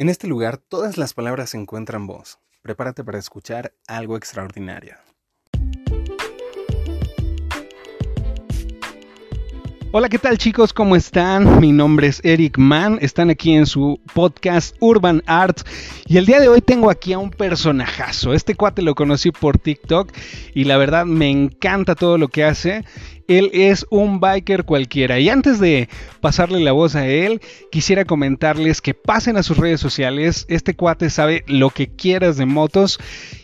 [0.00, 2.38] En este lugar todas las palabras encuentran voz.
[2.62, 4.94] Prepárate para escuchar algo extraordinario.
[9.92, 10.72] Hola, ¿qué tal chicos?
[10.72, 11.60] ¿Cómo están?
[11.60, 15.66] Mi nombre es Eric Mann, están aquí en su podcast Urban Arts
[16.06, 18.32] y el día de hoy tengo aquí a un personajazo.
[18.32, 20.12] Este cuate lo conocí por TikTok
[20.54, 22.86] y la verdad me encanta todo lo que hace
[23.30, 25.20] él es un biker cualquiera.
[25.20, 25.88] Y antes de
[26.20, 27.40] pasarle la voz a él,
[27.70, 30.46] quisiera comentarles que pasen a sus redes sociales.
[30.48, 32.98] Este cuate sabe lo que quieras de motos.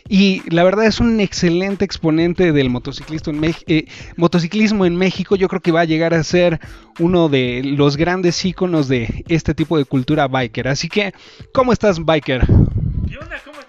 [0.09, 3.85] Y la verdad es un excelente exponente del en eh,
[4.17, 5.37] motociclismo en México.
[5.37, 6.59] Yo creo que va a llegar a ser
[6.99, 10.67] uno de los grandes íconos de este tipo de cultura biker.
[10.67, 11.13] Así que,
[11.53, 12.45] ¿cómo estás, biker?
[12.45, 13.37] ¿Qué onda?
[13.45, 13.66] ¿Cómo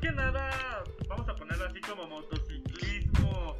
[0.00, 3.56] que nada, vamos a ponerlo así como motociclismo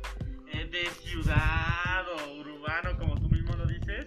[0.52, 4.06] eh, de ciudad o urbano, como tú mismo lo dices,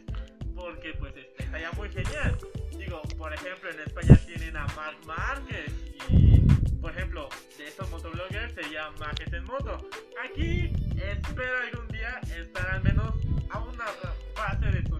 [0.55, 2.37] porque pues este, estaría muy genial.
[2.77, 5.71] Digo, por ejemplo, en España tienen a Marc Márquez
[6.09, 6.39] y,
[6.81, 9.87] por ejemplo, de esos motobloggers sería Márquez en moto.
[10.23, 13.13] Aquí espero algún día estar al menos
[13.49, 13.85] a una
[14.35, 14.92] fase de.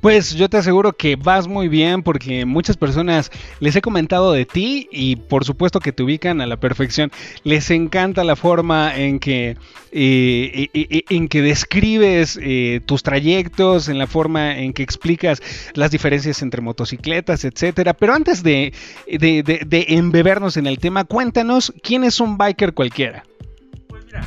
[0.00, 4.46] Pues yo te aseguro que vas muy bien porque muchas personas les he comentado de
[4.46, 7.10] ti y por supuesto que te ubican a la perfección.
[7.42, 9.56] Les encanta la forma en que,
[9.90, 10.68] eh,
[11.08, 15.42] en que describes eh, tus trayectos, en la forma en que explicas
[15.74, 17.94] las diferencias entre motocicletas, etcétera.
[17.94, 18.72] Pero antes de,
[19.08, 23.24] de, de embebernos en el tema, cuéntanos quién es un biker cualquiera.
[23.88, 24.22] Pues mira,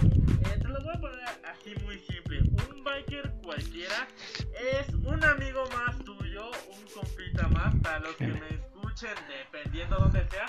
[5.22, 10.47] un amigo más tuyo, un compita más, para los que me escuchen, dependiendo donde sea,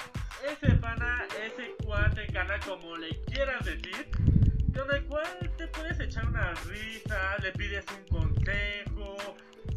[0.50, 4.08] ese pana, ese cuate, canal, como le quieras decir,
[4.74, 9.16] con el cual te puedes echar una risa, le pides un consejo,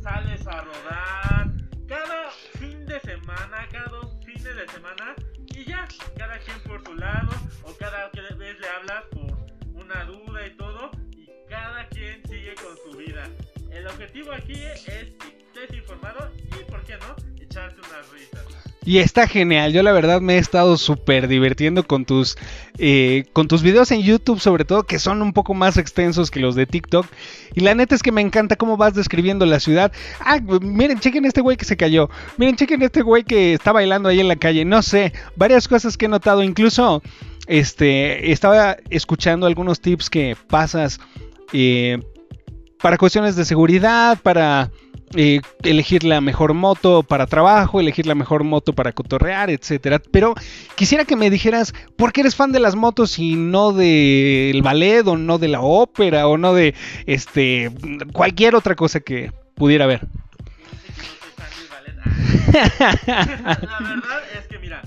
[0.02, 1.52] sales a rodar,
[1.90, 5.14] cada fin de semana, cada dos fines de semana,
[5.48, 5.86] y ya,
[6.18, 7.32] cada quien por su lado,
[7.64, 10.90] o cada vez le hablas por una duda y todo,
[13.86, 18.44] El objetivo aquí es y, ¿por qué no?, echarte unas risas.
[18.84, 22.36] Y está genial, yo la verdad me he estado súper divirtiendo con tus,
[22.80, 26.40] eh, con tus videos en YouTube, sobre todo que son un poco más extensos que
[26.40, 27.06] los de TikTok.
[27.54, 29.92] Y la neta es que me encanta cómo vas describiendo la ciudad.
[30.20, 32.10] Ah, miren, chequen este güey que se cayó.
[32.38, 34.66] Miren, chequen este güey que está bailando ahí en la calle.
[34.66, 36.42] No sé, varias cosas que he notado.
[36.42, 37.04] Incluso,
[37.46, 41.00] este, estaba escuchando algunos tips que pasas.
[41.54, 42.00] Eh,
[42.82, 44.70] para cuestiones de seguridad, para
[45.16, 50.00] eh, elegir la mejor moto para trabajo, elegir la mejor moto para cotorrear, etcétera.
[50.12, 50.34] Pero
[50.76, 55.08] quisiera que me dijeras por qué eres fan de las motos y no del ballet
[55.08, 56.74] o no de la ópera o no de
[57.06, 57.72] este
[58.14, 60.02] cualquier otra cosa que pudiera haber.
[62.54, 64.82] la verdad es que mira,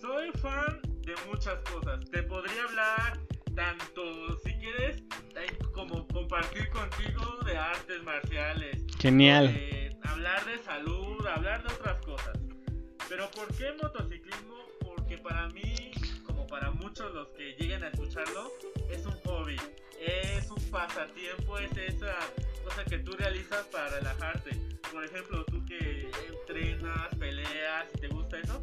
[0.00, 2.00] soy fan de muchas cosas.
[2.10, 3.18] Te podría hablar
[3.54, 4.02] tanto
[4.43, 4.43] si quieres como
[6.24, 8.82] compartir contigo de artes marciales.
[8.98, 9.54] Genial.
[10.04, 12.38] hablar de salud, hablar de otras cosas.
[13.10, 14.56] Pero ¿por qué motociclismo?
[14.80, 15.90] Porque para mí,
[16.24, 18.50] como para muchos los que lleguen a escucharlo,
[18.90, 19.56] es un hobby,
[20.00, 22.16] es un pasatiempo, es esa
[22.64, 24.56] cosa que tú realizas para relajarte.
[24.90, 28.62] Por ejemplo, tú que entrenas, peleas, si te gusta eso,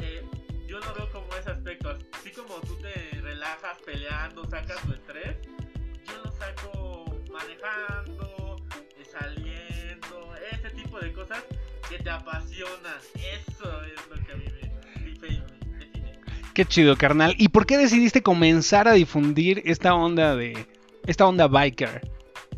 [0.00, 0.24] eh,
[0.66, 1.96] yo lo veo como ese aspecto.
[2.12, 5.36] Así como tú te relajas peleando, sacas tu estrés,
[6.08, 6.87] yo lo saco
[7.38, 8.56] manejando,
[8.98, 11.44] eh, saliendo, ese tipo de cosas
[11.88, 12.98] que te apasionan.
[13.14, 15.44] Eso es lo que a mí me, define.
[16.54, 17.34] Qué chido, carnal.
[17.38, 20.66] ¿Y por qué decidiste comenzar a difundir esta onda de
[21.06, 22.02] esta onda biker?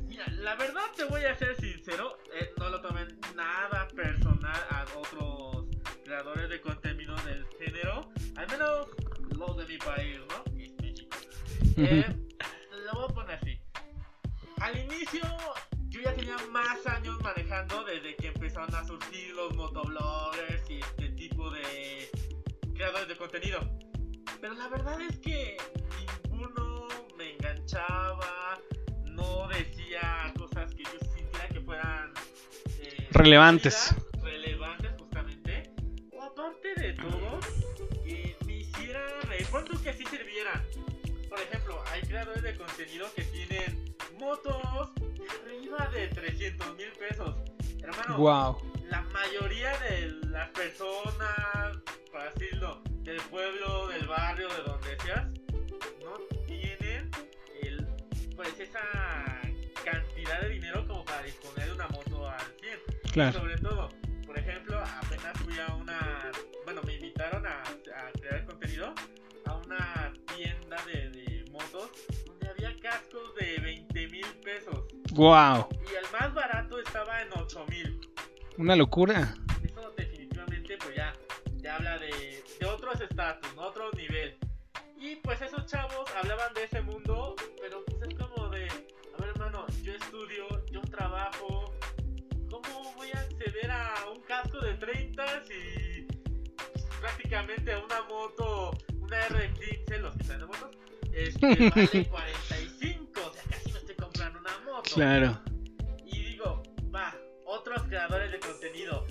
[0.08, 4.86] Mira, la verdad te voy a ser sincero, eh, no lo tomen nada personal a
[4.96, 5.66] otros
[6.04, 8.88] creadores de contenido del género, al menos
[9.36, 10.40] los de mi país, ¿no?
[11.76, 12.59] Eh, voy a poner así.
[14.60, 15.22] Al inicio
[15.88, 21.08] yo ya tenía más años manejando desde que empezaron a surgir los motobloggers y este
[21.10, 22.10] tipo de
[22.74, 23.60] creadores de contenido.
[24.38, 25.56] Pero la verdad es que
[26.28, 28.60] ninguno me enganchaba,
[29.06, 32.12] no decía cosas que yo sintiera que fueran
[32.80, 33.94] eh, relevantes.
[34.22, 35.72] Relevantes justamente.
[36.12, 37.40] O aparte de todo,
[38.04, 39.46] que me hiciera reír.
[39.50, 40.62] ¿Cuánto que así sirvieran?
[41.30, 43.89] Por ejemplo, hay creadores de contenido que tienen
[44.20, 44.90] motos,
[45.42, 47.34] arriba de 300 mil pesos.
[47.82, 48.56] Hermano, wow.
[48.88, 51.78] la mayoría de las personas,
[52.12, 55.24] para decirlo, del pueblo, del barrio, de donde seas,
[56.04, 57.10] no tienen
[57.62, 57.86] el,
[58.36, 58.80] pues esa
[59.84, 63.12] cantidad de dinero como para disponer de una moto al 100.
[63.12, 63.30] Claro.
[63.30, 63.88] Y sobre todo,
[64.26, 66.30] por ejemplo, apenas fui a una,
[66.64, 68.94] bueno, me invitaron a, a crear contenido
[74.50, 75.68] pesos Wow.
[75.90, 78.00] y el más barato estaba en 8 mil.
[78.58, 79.34] Una locura.
[79.64, 81.12] Eso definitivamente pues ya,
[81.56, 83.62] ya habla de, de otros estatus, ¿no?
[83.62, 84.38] otro nivel.
[84.96, 89.30] Y pues esos chavos hablaban de ese mundo, pero pues es como de, a ver
[89.34, 91.72] hermano, yo estudio, yo trabajo,
[92.50, 96.06] ¿cómo voy a acceder a un casco de 30 si
[96.56, 100.70] pues, prácticamente una moto, una R15, los que están de motos,
[101.12, 102.99] este, vale 45,
[104.94, 105.40] Claro.
[106.06, 106.62] Y digo,
[106.94, 107.14] va,
[107.46, 109.06] otros creadores de contenido.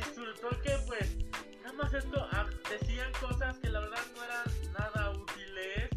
[0.00, 1.16] Resultó que pues,
[1.62, 5.88] nada más esto, ah, decían cosas que la verdad no eran nada útiles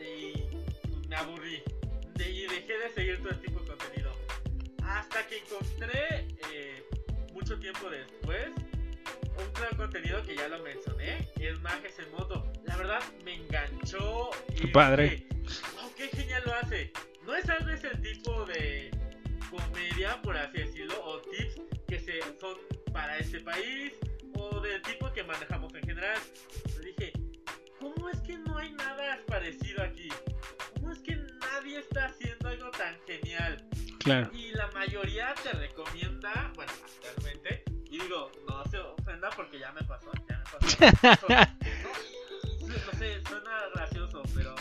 [0.00, 1.62] y me aburrí.
[2.14, 4.12] De- y dejé de seguir todo este tipo de contenido.
[4.84, 6.84] Hasta que encontré, eh,
[7.32, 8.48] mucho tiempo después,
[9.38, 12.50] un creador de contenido que ya lo mencioné, que es Majes en Moto.
[12.64, 14.30] La verdad me enganchó.
[14.54, 15.10] Y padre.
[15.10, 15.25] dije,
[18.56, 18.90] de
[19.50, 22.56] comedia, por así decirlo, o tips que se, son
[22.92, 23.92] para este país,
[24.34, 26.18] o del tipo que manejamos en general.
[26.64, 27.12] Pero dije,
[27.80, 30.08] ¿cómo es que no hay nada parecido aquí?
[30.74, 33.64] ¿Cómo es que nadie está haciendo algo tan genial?
[34.00, 34.30] Claro.
[34.32, 39.82] Y la mayoría te recomienda, bueno, actualmente, y digo, no se ofenda porque ya me
[39.82, 41.28] pasó, ya me pasó.
[42.60, 44.54] no, no sé, suena gracioso, pero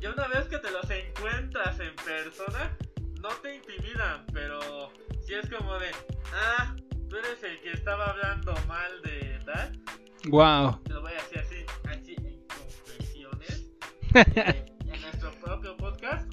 [0.00, 2.76] ya una vez que te los encuentras en persona,
[3.24, 4.92] no te intimidan, pero
[5.22, 5.90] si es como de,
[6.34, 6.76] ah,
[7.08, 9.80] tú eres el que estaba hablando mal de tal,
[10.26, 10.78] Wow.
[10.84, 11.56] te lo voy a decir así,
[11.88, 13.70] así en confesiones,
[14.14, 16.30] eh, en nuestro propio podcast,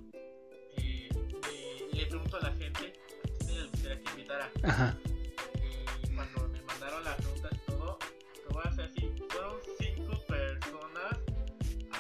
[0.76, 1.10] eh,
[1.94, 2.94] y le pregunto a la gente,
[3.24, 4.52] ¿a quién les gustaría que invitara?
[4.64, 4.98] Ajá.
[6.04, 8.00] Y cuando me mandaron las preguntas y todo,
[8.34, 11.20] te voy a hacer así, fueron cinco personas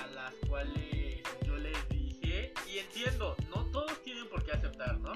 [0.01, 3.37] a las cuales yo les dije, y entiendo,
[4.51, 5.11] qué aceptar, ¿no?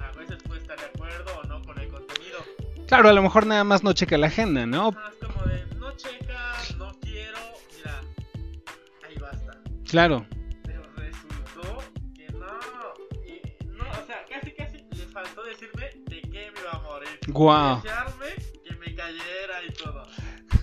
[0.00, 2.38] A veces puede estar de acuerdo o no con el contenido.
[2.86, 4.88] Claro, a lo mejor nada más no checa la agenda, ¿no?
[4.88, 7.38] Ajá, es como de, no checa, no quiero,
[7.76, 8.00] mira,
[9.06, 9.58] ahí basta.
[9.88, 10.26] Claro.
[10.64, 11.78] Pero resultó
[12.14, 12.46] que no,
[13.26, 17.20] y no, o sea, casi casi les faltó decirme de qué me iba a morir.
[17.26, 17.82] Guau.
[17.82, 18.26] Desearme
[18.64, 20.06] que me cayera y todo.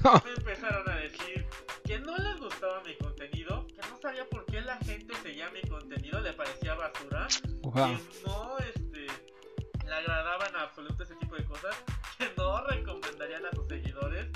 [0.24, 1.46] Me empezaron a decir
[1.84, 5.62] que no les gustaba mi contenido, que no sabía por qué la gente seguía mi
[5.68, 7.28] contenido, le parecía basura,
[7.76, 7.98] Wow.
[7.98, 9.08] que no este,
[9.86, 11.76] le agradaban en absoluto ese tipo de cosas,
[12.18, 14.28] que no recomendarían a sus seguidores.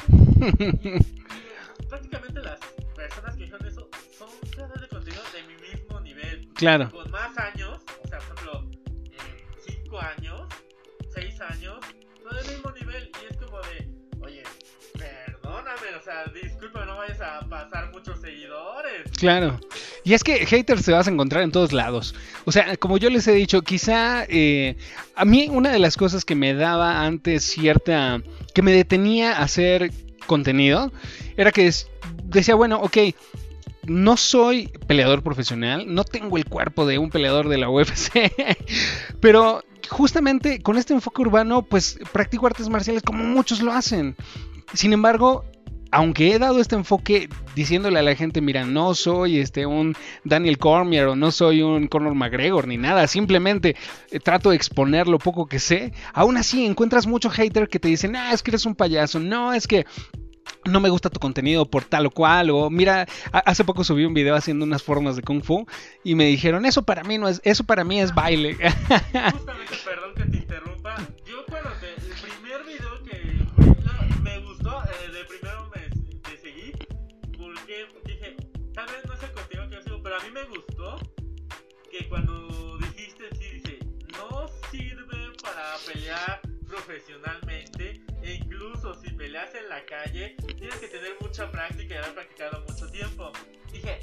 [1.80, 2.60] Y prácticamente las
[2.96, 6.92] personas que dijeron eso son creadores de contenido de mi mismo nivel, Claro.
[6.92, 8.70] con más años, o sea, por ejemplo,
[9.66, 10.42] 5 años,
[11.14, 11.78] 6 años,
[12.24, 13.10] no del mismo nivel.
[13.22, 13.90] Y es como de,
[14.22, 14.44] oye,
[14.98, 19.10] perdóname, o sea, disculpa, no vayas a pasar muchos seguidores.
[19.18, 19.58] Claro.
[20.10, 22.16] Y es que haters te vas a encontrar en todos lados.
[22.46, 24.76] O sea, como yo les he dicho, quizá eh,
[25.16, 28.20] a mí una de las cosas que me daba antes cierta...
[28.56, 29.92] que me detenía a hacer
[30.26, 30.92] contenido
[31.38, 31.72] era que
[32.24, 32.98] decía, bueno, ok,
[33.86, 38.34] no soy peleador profesional, no tengo el cuerpo de un peleador de la UFC,
[39.22, 44.16] pero justamente con este enfoque urbano, pues practico artes marciales como muchos lo hacen.
[44.74, 45.46] Sin embargo,
[45.92, 50.58] aunque he dado este enfoque diciéndole a la gente, mira, no soy este un Daniel
[50.58, 53.76] Cormier o no soy un Conor McGregor ni nada, simplemente
[54.12, 57.88] eh, trato de exponer lo poco que sé, aún así encuentras mucho hater que te
[57.88, 59.86] dicen, ah, es que eres un payaso, no, es que
[60.66, 64.14] no me gusta tu contenido por tal o cual, o mira, hace poco subí un
[64.14, 65.66] video haciendo unas formas de kung fu
[66.04, 68.56] y me dijeron, eso para mí no es, eso para mí es baile.
[68.56, 70.96] Justamente, perdón que te interrumpa.
[71.26, 71.70] Yo cuando
[80.10, 80.98] pero a mí me gustó
[81.92, 83.80] que cuando dijiste, sí, dice,
[84.18, 91.16] no sirve para pelear profesionalmente, e incluso si peleas en la calle, tienes que tener
[91.22, 93.32] mucha práctica y haber practicado mucho tiempo.
[93.72, 94.00] Dije,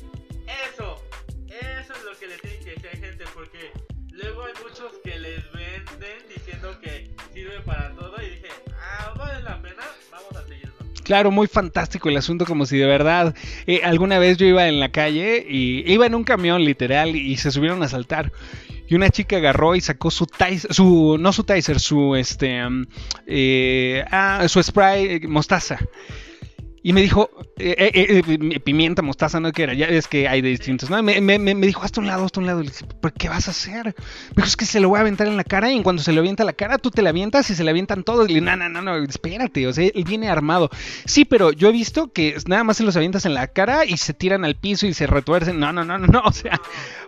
[0.68, 1.02] eso,
[1.48, 3.72] eso es lo que le tienen que decir gente, porque
[4.12, 9.42] luego hay muchos que les venden diciendo que sirve para todo y dije, ah, vale
[9.42, 9.82] la pena,
[10.12, 10.75] vamos a seguirlo.
[11.06, 13.32] Claro, muy fantástico el asunto, como si de verdad
[13.68, 17.36] eh, alguna vez yo iba en la calle y iba en un camión literal y
[17.36, 18.32] se subieron a saltar.
[18.88, 22.86] Y una chica agarró y sacó su taser, su, no su taser, su este, mm,
[23.28, 25.78] eh, ah, su spray eh, mostaza.
[26.86, 27.28] Y me dijo,
[27.58, 29.50] eh, eh, eh, pimienta, mostaza, ¿no?
[29.50, 29.74] que era?
[29.74, 31.02] Ya es que hay de distintos, ¿no?
[31.02, 32.60] Me, me, me, dijo, hasta un lado, hasta un lado.
[32.62, 33.86] Le dije, ¿pero qué vas a hacer?
[33.86, 36.12] Me dijo, es que se lo voy a aventar en la cara y cuando se
[36.12, 38.30] lo avienta la cara, tú te la avientas y se le avientan todos.
[38.30, 40.70] Y le no, no, no, no, espérate, o sea, él viene armado.
[41.06, 43.96] Sí, pero yo he visto que nada más se los avientas en la cara y
[43.96, 45.58] se tiran al piso y se retuercen.
[45.58, 46.60] No, no, no, no, no, o sea,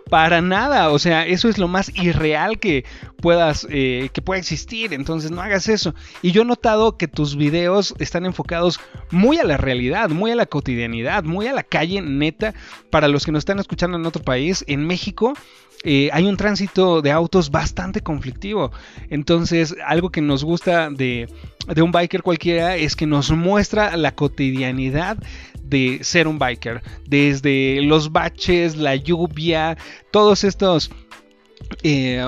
[0.09, 0.89] para nada.
[0.89, 2.85] O sea, eso es lo más irreal que
[3.21, 4.93] puedas, que pueda existir.
[4.93, 5.93] Entonces no hagas eso.
[6.21, 8.79] Y yo he notado que tus videos están enfocados
[9.11, 12.53] muy a la realidad, muy a la cotidianidad, muy a la calle neta.
[12.89, 15.33] Para los que nos están escuchando en otro país, en México
[15.83, 18.71] eh, hay un tránsito de autos bastante conflictivo.
[19.09, 21.29] Entonces, algo que nos gusta de,
[21.67, 25.17] de, un biker cualquiera es que nos muestra la cotidianidad
[25.69, 26.81] de ser un biker.
[27.07, 29.77] Desde los baches, la lluvia,
[30.11, 30.91] todos estos
[31.83, 32.21] eh,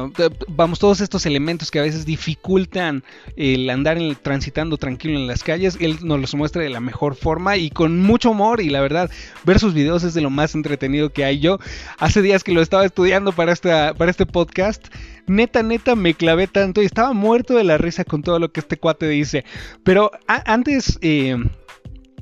[0.47, 3.03] vamos, todos estos elementos que a veces dificultan
[3.35, 7.57] el andar transitando tranquilo en las calles, él nos los muestra de la mejor forma
[7.57, 9.09] y con mucho humor y la verdad,
[9.43, 11.39] ver sus videos es de lo más entretenido que hay.
[11.39, 11.59] Yo
[11.97, 14.87] hace días que lo estaba estudiando para, para este podcast,
[15.27, 18.59] neta, neta me clavé tanto y estaba muerto de la risa con todo lo que
[18.59, 19.43] este cuate dice.
[19.83, 20.99] Pero antes...
[21.01, 21.37] Eh,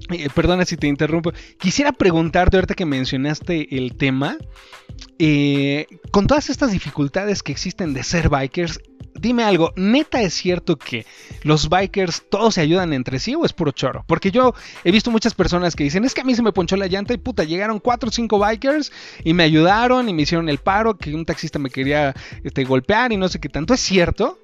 [0.09, 1.31] eh, perdona si te interrumpo.
[1.57, 4.37] Quisiera preguntarte, ahorita que mencionaste el tema,
[5.17, 8.79] eh, con todas estas dificultades que existen de ser bikers,
[9.19, 11.05] dime algo, ¿neta es cierto que
[11.43, 14.03] los bikers todos se ayudan entre sí o es puro choro?
[14.07, 16.77] Porque yo he visto muchas personas que dicen, es que a mí se me ponchó
[16.77, 18.91] la llanta y puta, llegaron cuatro o cinco bikers
[19.23, 23.11] y me ayudaron y me hicieron el paro, que un taxista me quería este, golpear
[23.11, 23.73] y no sé qué tanto.
[23.73, 24.39] ¿Es cierto?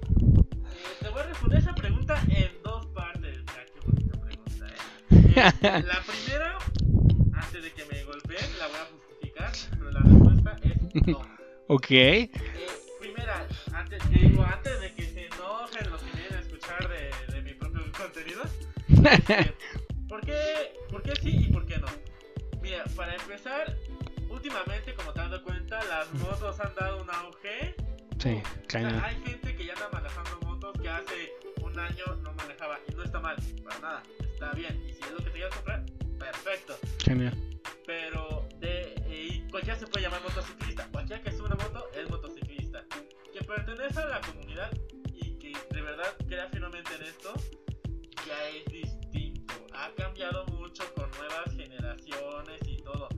[1.00, 2.55] Te voy a responder esa pregunta en
[5.36, 6.58] la primera,
[7.34, 11.22] antes de que me golpeen, la voy a justificar, pero la respuesta es no.
[11.68, 11.90] ok.
[11.90, 12.30] Eh,
[13.00, 17.42] primera, antes, digo, antes de que se enojen los que vienen a escuchar de, de
[17.42, 18.44] mi propio contenido,
[20.08, 21.88] ¿por, qué, ¿por qué sí y por qué no?
[22.62, 23.76] Mira, para empezar,
[24.30, 27.74] últimamente, como te has dado cuenta, las motos han dado un auge.
[28.18, 31.32] Sí, O sea, hay gente que ya anda manejando motos que hace
[31.76, 34.02] un año no manejaba y no está mal, para nada,
[34.32, 34.82] está bien.
[34.88, 35.84] Y si es lo que te quieras comprar,
[36.18, 36.78] perfecto.
[37.04, 37.60] Genial.
[37.84, 42.82] Pero de, eh, cualquiera se puede llamar motociclista, cualquiera que sube una moto es motociclista.
[43.30, 44.70] Que pertenece a la comunidad
[45.12, 47.34] y que de verdad crea firmemente en esto,
[48.26, 49.54] ya es distinto.
[49.74, 53.08] Ha cambiado mucho con nuevas generaciones y todo.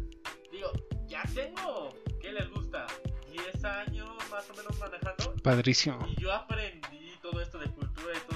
[0.50, 0.73] Digo,
[1.07, 2.88] ya tengo, ¿qué les gusta?
[3.31, 5.35] 10 años más o menos manejando.
[5.45, 6.05] Padrísimo.
[6.09, 8.28] Y yo aprendí todo esto de cultura y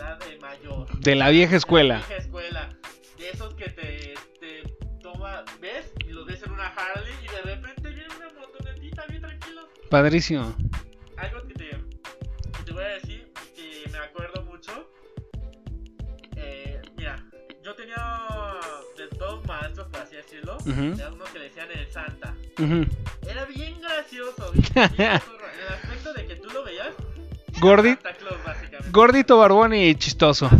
[0.00, 0.98] edad de mayor.
[0.98, 1.94] De la vieja escuela.
[1.96, 2.76] De la vieja escuela.
[3.18, 4.62] De esos que te, te
[5.02, 9.20] toma, ves y los ves en una Harley y de repente viene una motonetita bien
[9.20, 9.68] tranquilo.
[9.90, 10.54] Padrísimo.
[11.16, 14.90] Algo que te, que te voy a decir que me acuerdo mucho.
[16.36, 17.16] Eh, mira,
[17.62, 18.56] yo tenía
[18.96, 20.56] de dos maestros, por así decirlo.
[20.64, 20.94] Ujú.
[20.98, 22.34] Era uno que le decían el Santa.
[22.58, 22.86] Ujú.
[23.28, 24.64] Era bien gracioso, bien,
[24.96, 26.94] bien en el aspecto de que tú lo veías.
[27.60, 27.98] Gordi-.
[28.92, 30.50] Gordito, barbón y chistoso.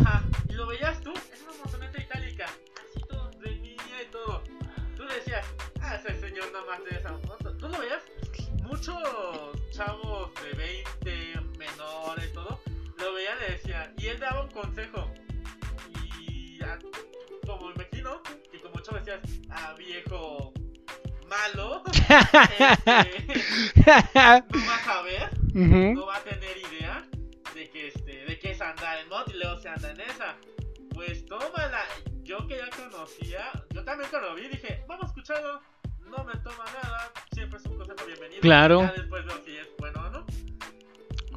[38.41, 38.83] Claro.
[38.83, 40.27] Ya después veo si es bueno o no.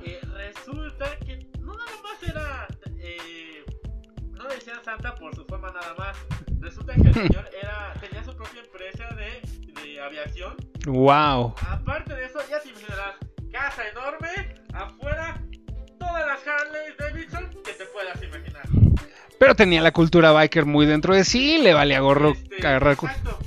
[0.06, 2.68] Eh, resulta que no nada más era.
[3.00, 3.64] Eh,
[4.32, 6.18] no le decían Santa por su forma nada más.
[6.60, 9.42] Resulta que el señor era tenía su propia empresa de,
[9.82, 10.56] de aviación
[10.86, 11.56] Wow.
[11.70, 13.16] Aparte de eso, ya te imaginarás,
[13.52, 15.42] casa enorme, afuera,
[15.98, 18.64] todas las Harley Davidson que te puedas imaginar.
[19.40, 22.98] Pero tenía la cultura biker muy dentro de sí, le valía gorro Este, agarrar.
[22.98, 23.40] cu- Exacto.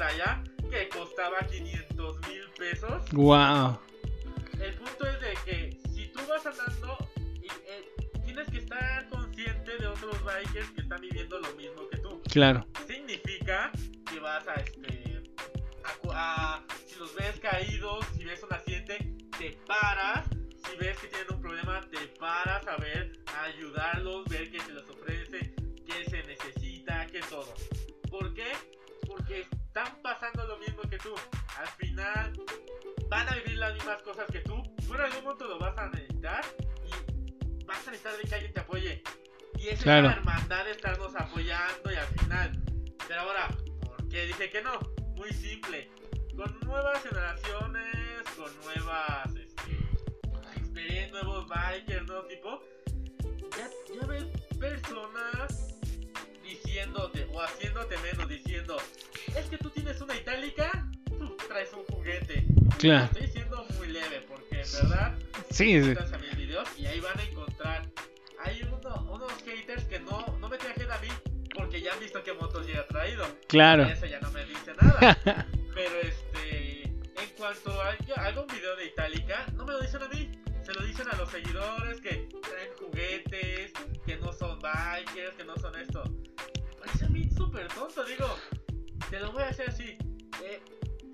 [0.00, 3.02] Traía que costaba 500 mil pesos.
[3.12, 3.78] Wow.
[4.58, 6.96] El punto es de que si tú vas andando,
[7.42, 7.84] y, eh,
[8.24, 12.22] tienes que estar consciente de otros bikers que están viviendo lo mismo que tú.
[12.32, 12.66] Claro.
[12.86, 13.70] Significa
[14.10, 15.22] que vas a este.
[16.14, 18.96] A, a- si los ves caídos, si ves un accidente,
[19.38, 20.24] te paras.
[20.64, 24.72] Si ves que tienen un problema, te paras a ver, a ayudarlos, ver qué se
[24.72, 25.54] les ofrece,
[25.86, 27.52] qué se necesita, qué todo.
[28.10, 28.52] ¿Por qué?
[29.70, 31.14] Están pasando lo mismo que tú.
[31.56, 32.32] Al final
[33.08, 34.60] van a vivir las mismas cosas que tú.
[34.86, 36.44] Tú en algún momento lo vas a necesitar
[36.84, 39.02] y vas a necesitar de que alguien te apoye.
[39.58, 40.08] Y esa Claro.
[40.08, 42.62] es la hermandad de estarnos apoyando y al final.
[43.06, 43.48] Pero ahora,
[43.84, 44.72] ¿por qué dije que no?
[45.14, 45.88] Muy simple.
[46.36, 49.78] Con nuevas generaciones, con nuevas este,
[50.56, 52.60] experiencias, nuevos bikers, nuevo tipo,
[53.56, 53.68] ya,
[54.00, 54.24] ya ves
[54.58, 55.76] personas
[56.84, 58.76] diciéndote o haciéndote menos, diciendo,
[59.36, 62.46] es que tú tienes una itálica, tú traes un juguete.
[62.78, 63.04] Claro.
[63.12, 65.18] Estoy siendo muy leve porque en verdad
[65.50, 65.94] Sí, sí.
[66.14, 67.82] a mis videos y ahí van a encontrar.
[68.42, 71.08] Hay uno- unos haters que no, no me trajeron a mí
[71.54, 73.26] porque ya han visto qué motos ya he traído.
[73.48, 73.82] Claro.
[73.84, 75.18] Eso ya no me dice nada.
[75.74, 80.08] Pero este, en cuanto a algo- algún video de Itálica, no me lo dicen a
[80.08, 80.30] mí.
[80.64, 83.72] Se lo dicen a los seguidores que traen juguetes,
[84.06, 86.04] que no son bikers, que no son esto.
[87.40, 88.28] Súper tonto, digo.
[89.08, 89.96] Te lo voy a hacer así.
[90.44, 90.60] Eh,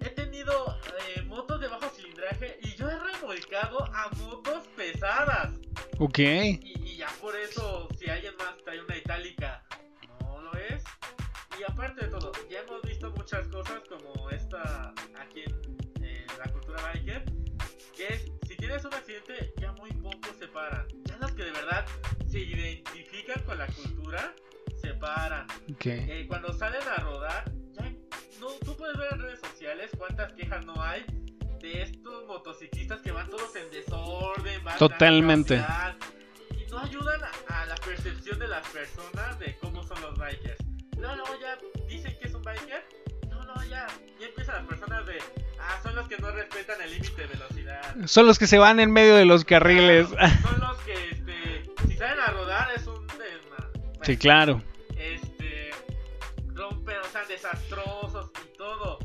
[0.00, 0.76] he tenido
[1.16, 5.52] eh, motos de bajo cilindraje y yo he remolcado a motos pesadas.
[6.00, 6.18] Ok.
[6.18, 9.62] Y, y ya por eso, si alguien más trae una itálica,
[10.20, 10.82] no lo es.
[11.58, 16.52] Y aparte de todo, ya hemos visto muchas cosas como esta aquí en, en la
[16.52, 17.24] cultura biker,
[17.96, 20.86] que es, si tienes un accidente, ya muy pocos se paran.
[21.04, 21.86] Ya los que de verdad
[22.26, 24.34] se identifican con la cultura,
[24.86, 25.46] se paran.
[25.84, 27.90] Eh, cuando salen a rodar, ya
[28.40, 31.04] no, tú puedes ver en redes sociales cuántas quejas no hay
[31.60, 35.56] de estos motociclistas que van todos en desorden, van Totalmente.
[36.50, 40.58] y no ayudan a, a la percepción de las personas de cómo son los bikers.
[40.98, 42.84] Luego, luego ya dicen que es un biker,
[43.28, 43.86] no, no, ya,
[44.20, 45.18] ya empiezan las personas de,
[45.60, 47.96] ah, son los que no respetan el límite de velocidad.
[48.06, 50.08] Son los que se van en medio de los carriles.
[50.08, 53.04] Son los que, este, si salen a rodar es un.
[53.06, 53.26] Bueno,
[54.02, 54.62] Sí, claro.
[57.36, 58.98] Desastrosos y todo.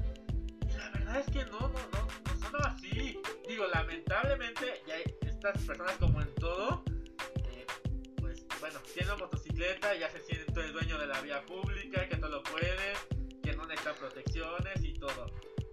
[0.70, 3.20] Y la verdad es que no, no, no, no son así.
[3.48, 6.84] Digo, lamentablemente, ya estas personas como en todo,
[7.44, 7.68] eh,
[8.18, 12.44] pues bueno, tienen motocicleta, ya se sienten dueño de la vía pública, que todo lo
[12.44, 12.96] pueden,
[13.44, 15.26] que no necesitan protecciones y todo.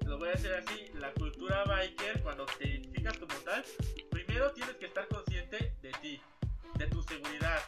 [0.04, 3.64] Lo voy a decir así, la cultura biker, cuando te identificas como tal,
[4.10, 6.20] primero tienes que estar consciente de ti,
[6.76, 7.60] de tu seguridad.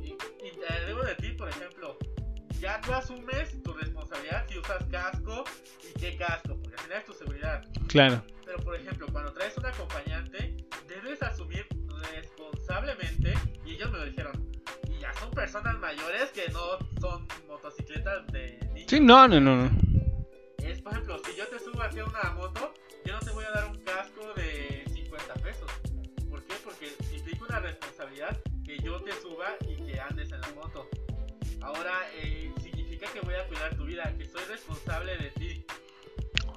[0.00, 1.98] Y, y eh, de ti, por ejemplo,
[2.62, 5.42] ya tú asumes tu responsabilidad si usas casco
[5.82, 7.64] y qué casco, porque al final es tu seguridad.
[7.88, 8.24] Claro.
[8.46, 11.66] Pero por ejemplo, cuando traes un acompañante, debes asumir
[12.12, 14.48] responsablemente, y ellos me lo dijeron,
[14.88, 18.86] y ya son personas mayores que no son motocicletas de niños.
[18.88, 19.70] Sí, no, no, no, no.
[20.58, 23.50] Es, por ejemplo, si yo te subo hacia una moto, yo no te voy a
[23.50, 25.68] dar un casco de 50 pesos.
[26.30, 26.54] ¿Por qué?
[26.62, 30.88] Porque implica una responsabilidad que yo te suba y que andes en la moto.
[31.64, 35.64] Ahora, eh, significa que voy a cuidar tu vida, que soy responsable de ti.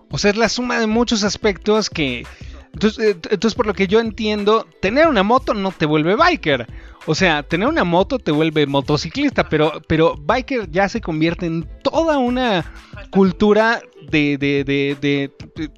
[0.10, 2.26] O sea, es la suma de muchos aspectos que...
[2.74, 6.68] Entonces, eh, entonces, por lo que yo entiendo, tener una moto no te vuelve biker.
[7.06, 11.68] O sea, tener una moto te vuelve motociclista, pero, pero biker ya se convierte en
[11.84, 12.74] toda una
[13.12, 15.72] cultura de, de, de, de,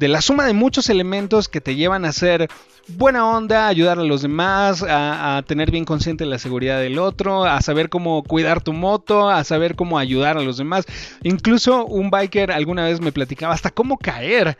[0.00, 2.48] de- la suma de muchos elementos que te llevan a ser
[2.88, 7.44] buena onda, a ayudar a los demás, a, tener bien consciente la seguridad del otro,
[7.44, 10.86] a saber cómo cuidar tu moto, a saber cómo ayudar a los demás.
[11.22, 14.58] Incluso un biker alguna vez me platicaba hasta cómo caer.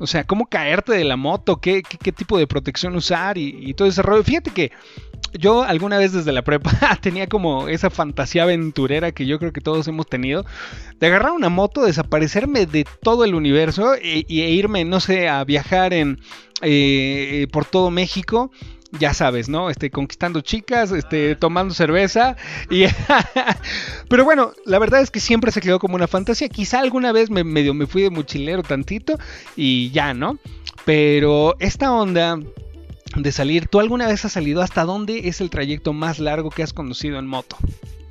[0.00, 3.56] O sea, cómo caerte de la moto, qué, qué, qué tipo de protección usar y,
[3.60, 4.22] y todo ese rollo.
[4.22, 4.70] Fíjate que
[5.32, 6.70] yo alguna vez desde la prepa
[7.02, 10.44] tenía como esa fantasía aventurera que yo creo que todos hemos tenido
[10.98, 15.28] de agarrar una moto, desaparecerme de todo el universo e, y- e irme, no sé,
[15.28, 16.20] a viajar en
[16.62, 18.50] eh, por todo México.
[18.98, 19.68] Ya sabes, ¿no?
[19.68, 22.36] Este, conquistando chicas, este, tomando cerveza.
[22.70, 22.84] Y
[24.08, 26.48] Pero bueno, la verdad es que siempre se quedó como una fantasía.
[26.48, 29.18] Quizá alguna vez me medio me fui de mochilero tantito
[29.56, 30.38] y ya, ¿no?
[30.86, 32.40] Pero esta onda
[33.16, 34.62] de salir, ¿tú alguna vez has salido?
[34.62, 37.56] ¿Hasta dónde es el trayecto más largo que has conducido en moto?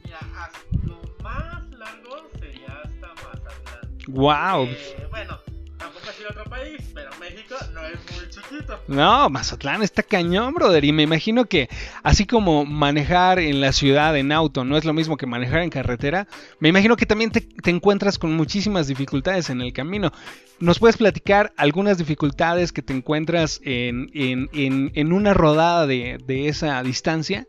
[0.04, 4.04] Mira, hasta lo más largo sería hasta Mazatlán.
[4.08, 4.66] ¡Wow!
[4.66, 5.40] Eh, bueno,
[5.88, 8.80] tampoco ha sido otro país, pero México no es muy chiquito.
[8.88, 10.84] No, Mazatlán está cañón, brother.
[10.86, 11.70] Y me imagino que
[12.04, 15.70] así como manejar en la ciudad en auto no es lo mismo que manejar en
[15.70, 16.28] carretera,
[16.60, 20.12] me imagino que también te, te encuentras con muchísimas dificultades en el camino.
[20.60, 26.18] ¿Nos puedes platicar algunas dificultades que te encuentras en, en- en- en una rodada de,
[26.26, 27.46] de esa distancia?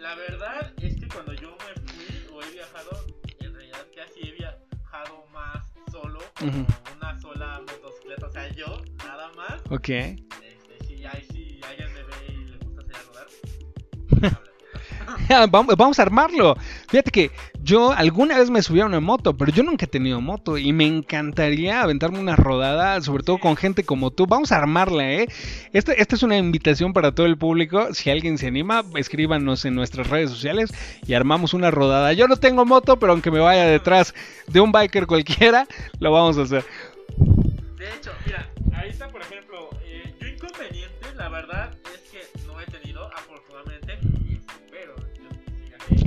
[0.00, 2.50] La verdad es que cuando yo me fui
[8.60, 9.60] yo, nada más.
[9.70, 9.88] Ok.
[9.88, 10.18] Este,
[10.86, 13.26] si, hay, si alguien me ve y le gusta salir a rodar,
[15.28, 15.50] háblame.
[15.50, 16.56] vamos, vamos a armarlo.
[16.88, 17.30] Fíjate que
[17.62, 20.74] yo alguna vez me subí a una moto, pero yo nunca he tenido moto y
[20.74, 24.26] me encantaría aventarme una rodada, sobre todo con gente como tú.
[24.26, 25.28] Vamos a armarla, ¿eh?
[25.72, 27.94] Esta, esta es una invitación para todo el público.
[27.94, 30.70] Si alguien se anima, escríbanos en nuestras redes sociales
[31.06, 32.12] y armamos una rodada.
[32.12, 34.14] Yo no tengo moto, pero aunque me vaya detrás
[34.48, 35.66] de un biker cualquiera,
[35.98, 36.64] lo vamos a hacer.
[37.80, 38.49] De hecho, mira,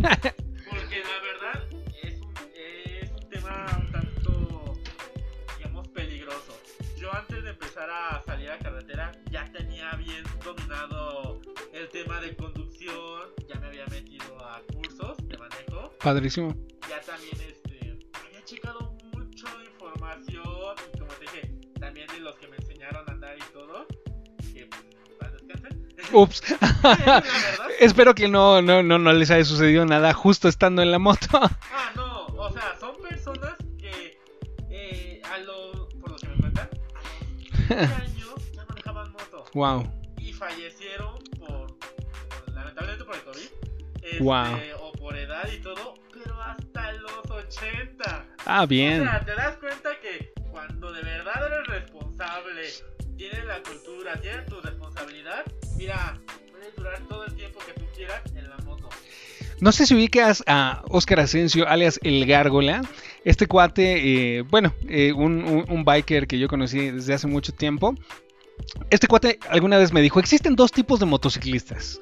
[0.04, 1.64] porque la verdad
[2.04, 4.74] es un, es un tema un tanto,
[5.58, 6.60] digamos, peligroso.
[6.98, 11.40] Yo antes de empezar a salir a carretera ya tenía bien dominado
[11.74, 16.54] el tema de conducción, ya me había metido a cursos de manejo, Padrísimo.
[16.90, 22.48] ya también este, había checado mucho información y como te dije, también de los que
[22.50, 23.88] me enseñaron a andar y todo,
[24.54, 24.84] que pues.
[26.12, 26.44] Ups.
[26.84, 27.63] la verdad.
[27.84, 31.28] Espero que no, no, no, no les haya sucedido nada justo estando en la moto.
[31.34, 34.20] Ah, no, o sea, son personas que
[34.70, 39.46] eh, a lo, por lo que me cuentan, a los 15 años ya manejaban moto
[39.54, 39.88] wow.
[40.18, 43.50] y fallecieron por, por- lamentablemente por el COVID.
[44.02, 44.46] este, Wow.
[44.82, 48.26] O por edad y todo, pero hasta los 80.
[48.46, 49.02] Ah, bien.
[49.02, 49.43] O sea, te das
[59.64, 62.82] No sé si ubicas a Oscar Asensio, alias El Gárgola.
[63.24, 67.96] Este cuate, eh, bueno, eh, un, biker que yo conocí desde hace mucho tiempo.
[68.90, 72.02] Este cuate alguna vez me dijo, existen dos tipos de motociclistas.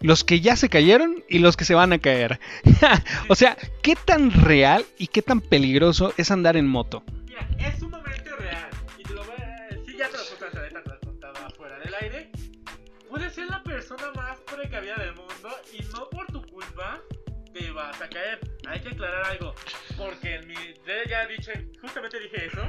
[0.00, 2.38] Los que ya se cayeron y los que se van a caer.
[3.28, 7.02] o sea, ¿qué tan real y qué tan peligroso es andar en moto?
[7.26, 8.70] Mira, es sumamente real.
[8.96, 9.68] Y te lo voy a
[9.98, 12.30] ya te lo te lo fuera del aire.
[13.08, 17.00] Puedes ser la persona más precavida del mundo y no por tu culpa
[17.52, 18.40] te vas a caer.
[18.68, 19.54] Hay que aclarar algo.
[19.96, 20.54] Porque en mi.
[21.08, 22.62] Ya dicho, justamente dije eso.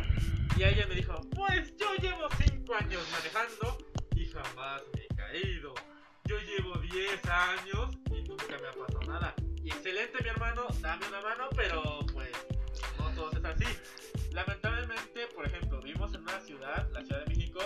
[0.57, 3.77] Y ella me dijo: Pues yo llevo 5 años manejando
[4.15, 5.73] y jamás me he caído.
[6.25, 9.35] Yo llevo 10 años y nunca me ha pasado nada.
[9.63, 12.31] Excelente, mi hermano, dame una mano, pero pues
[12.97, 13.65] no todo es así.
[14.31, 17.59] Lamentablemente, por ejemplo, vivimos en una ciudad, la Ciudad de México,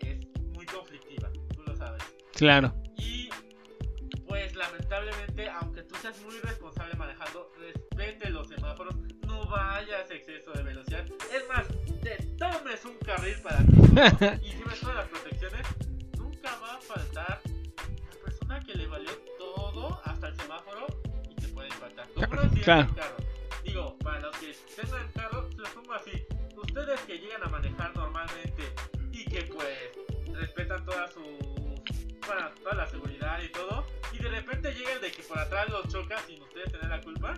[0.00, 0.18] es
[0.54, 2.02] muy conflictiva, tú lo sabes.
[2.32, 2.74] Claro.
[4.58, 10.64] Lamentablemente, aunque tú seas muy responsable manejando, respete los semáforos, no vayas a exceso de
[10.64, 11.06] velocidad.
[11.32, 11.64] Es más,
[12.02, 15.66] te tomes un carril para ti solo y lleves todas las protecciones,
[16.18, 20.86] nunca va a faltar la persona que le valió todo hasta el semáforo
[21.30, 22.08] y te puede impactar.
[22.64, 22.82] Claro.
[22.82, 23.16] en carro.
[23.62, 26.26] Digo, para los que tengan carro, se los pongo así.
[26.56, 28.74] Ustedes que llegan a manejar normalmente
[29.12, 29.92] y que pues
[30.34, 31.20] respetan toda su
[32.28, 33.86] bueno, toda la seguridad y todo,
[34.18, 37.34] y de repente llegan de que por atrás los chocas sin ustedes tener la culpa,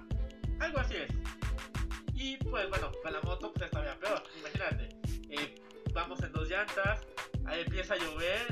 [0.60, 1.10] algo así es.
[2.14, 4.88] Y pues bueno, con la moto pues es todavía peor, imagínate,
[5.30, 5.54] eh,
[5.92, 7.06] vamos en dos llantas,
[7.46, 8.46] ahí empieza a llover,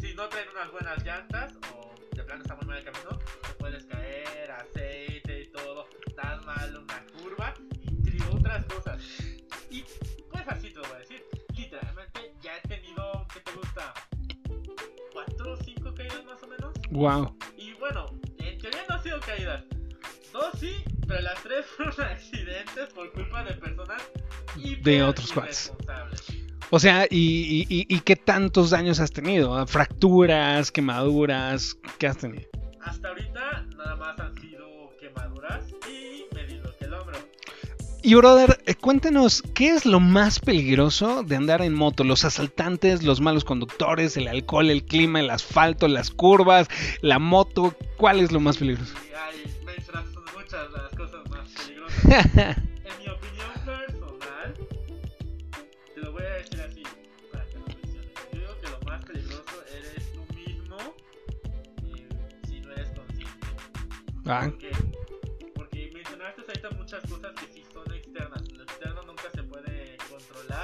[0.00, 3.54] si no traen unas buenas llantas o de plano está muy mal el camino, te
[3.58, 7.54] puedes caer, aceite y todo, tan mal una curva,
[7.86, 9.02] entre otras cosas.
[9.70, 9.84] Y
[10.30, 11.24] pues así te lo voy a decir,
[11.56, 13.94] literalmente ya he tenido, ¿qué te gusta?
[15.12, 16.72] ¿Cuatro o cinco caídas más o menos?
[16.90, 17.36] Wow.
[17.80, 18.06] Y bueno,
[18.38, 19.64] en teoría no han sido caídas.
[20.34, 20.76] Dos sí,
[21.08, 24.02] pero las tres fueron accidentes por culpa de personas
[24.82, 25.72] De otros cuates.
[26.72, 29.66] O sea, ¿y, y- y- y qué tantos daños has tenido?
[29.66, 31.74] ¿Fracturas, quemaduras?
[31.98, 32.48] ¿Qué has tenido?
[32.82, 33.66] Hasta ahorita
[38.02, 42.02] Y brother, eh, cuéntanos, ¿qué es lo más peligroso de andar en moto?
[42.02, 46.68] ¿Los asaltantes, los malos conductores, el alcohol, el clima, el asfalto, las curvas,
[47.02, 47.74] la moto?
[47.98, 48.94] ¿Cuál es lo más peligroso?
[49.06, 52.56] Y hay mencionaste muchas las cosas más peligrosas.
[52.80, 54.54] En mi opinión personal,
[55.94, 56.82] te lo voy a decir así
[57.30, 58.12] para que lo menciones.
[58.32, 60.76] Yo digo que lo más peligroso eres tú mismo
[61.84, 62.08] eh,
[62.48, 63.46] si no eres consciente.
[64.24, 64.70] Ah, ¿Por qué?
[65.54, 67.59] Porque mencionaste ahorita muchas cosas que sí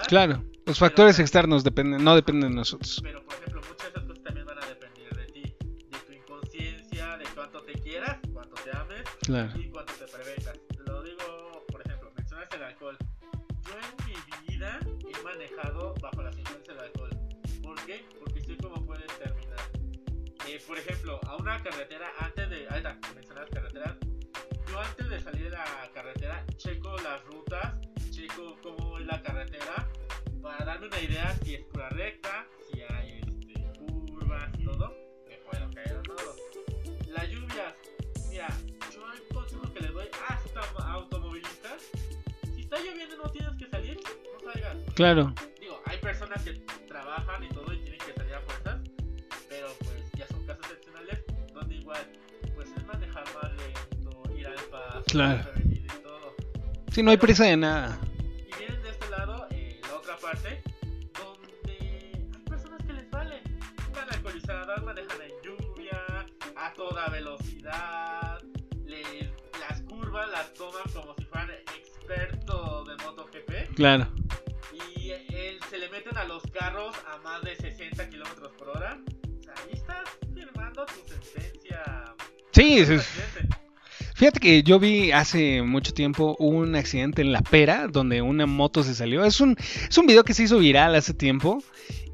[0.06, 3.00] claro, los factores externos dependen, no dependen de nosotros.
[3.02, 5.42] Pero por ejemplo, muchas de esas cosas también van a depender de ti,
[5.90, 9.58] de tu inconsciencia, de cuánto te quieras, cuánto te ames Claro.
[9.60, 10.58] y cuánto te prevengas.
[10.86, 12.96] Lo digo, por ejemplo, mencionaste el alcohol.
[13.62, 17.10] Yo en mi vida he manejado bajo las influencias del alcohol.
[17.62, 18.04] ¿Por qué?
[18.20, 19.58] Porque sé cómo puedes terminar.
[20.48, 22.68] Eh, por ejemplo, a una carretera, antes de.
[22.68, 23.96] Ahorita que mencionas carreteras.
[24.68, 25.64] Yo antes de salir de la
[25.94, 27.78] carretera, checo las rutas,
[28.16, 29.86] checo cómo es la carretera,
[30.42, 34.94] para darme una idea si es pura recta, si hay este, curvas, todo.
[35.28, 37.12] Me puedo caer o no.
[37.12, 37.74] Las lluvias,
[38.30, 38.48] mira,
[38.94, 40.40] yo el consejo que les doy, ah,
[43.18, 44.00] no tienes que salir,
[44.32, 44.76] no salgas.
[44.94, 45.34] Claro.
[45.60, 46.52] Digo, hay personas que
[46.88, 48.80] trabajan y todo y tienen que salir a fuerzas,
[49.48, 52.00] pero pues ya son casos excepcionales donde igual
[52.54, 55.42] pues es manejar más lento, ir al paso, Claro.
[55.52, 56.34] prevenir y todo.
[56.92, 58.00] Sí, no hay prisa de nada.
[70.66, 73.74] Toman como si fueran expertos de MotoGP.
[73.74, 74.08] Claro.
[74.98, 78.98] Y él, se le meten a los carros a más de 60 kilómetros por hora.
[79.38, 82.04] O sea, ahí estás firmando tu sentencia.
[82.52, 82.96] Sí, sí.
[84.14, 88.82] Fíjate que yo vi hace mucho tiempo un accidente en La Pera donde una moto
[88.82, 89.24] se salió.
[89.24, 91.62] Es un, es un video que se hizo viral hace tiempo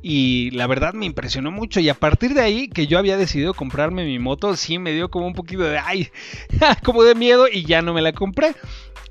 [0.03, 1.79] y la verdad me impresionó mucho.
[1.79, 5.11] Y a partir de ahí que yo había decidido comprarme mi moto, sí me dio
[5.11, 6.11] como un poquito de ay,
[6.83, 8.57] como de miedo y ya no me la compré.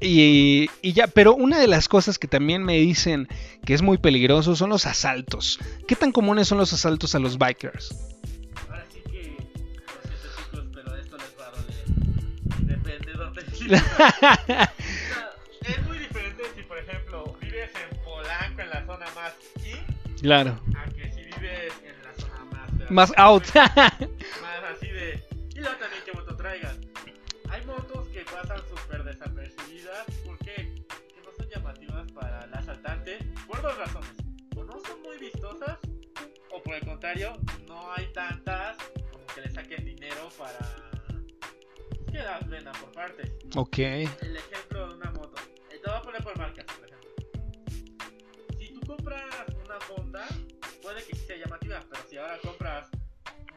[0.01, 3.27] Y, y ya, pero una de las cosas que también me dicen
[3.65, 5.59] que es muy peligroso son los asaltos.
[5.87, 7.95] ¿Qué tan comunes son los asaltos a los bikers?
[8.67, 11.51] Ahora sí que, lo siento chicos, pero esto les va a.
[12.63, 13.41] Depende de dónde
[15.61, 19.33] es muy diferente si, por ejemplo, vives en Polanco, en la zona más
[20.21, 20.59] claro.
[20.77, 22.91] a que si vives en la zona más...
[22.91, 23.43] Más out.
[23.55, 25.23] más así de...
[25.55, 26.77] Y luego también que moto traigas.
[27.49, 30.05] Hay motos que pasan súper desapercibidas.
[30.25, 30.55] ¿Por qué?
[30.55, 33.17] Que no son llamativas para el asaltante.
[33.47, 34.11] Por dos razones.
[34.55, 35.77] O no son muy vistosas.
[36.51, 37.33] O por el contrario,
[37.67, 38.77] no hay tantas
[39.11, 40.59] como que le saquen dinero para...
[42.11, 43.31] Que las vendan por partes.
[43.55, 43.77] ok.
[43.77, 44.37] El
[49.89, 50.27] Honda,
[50.81, 52.89] puede que sea llamativa, pero si ahora compras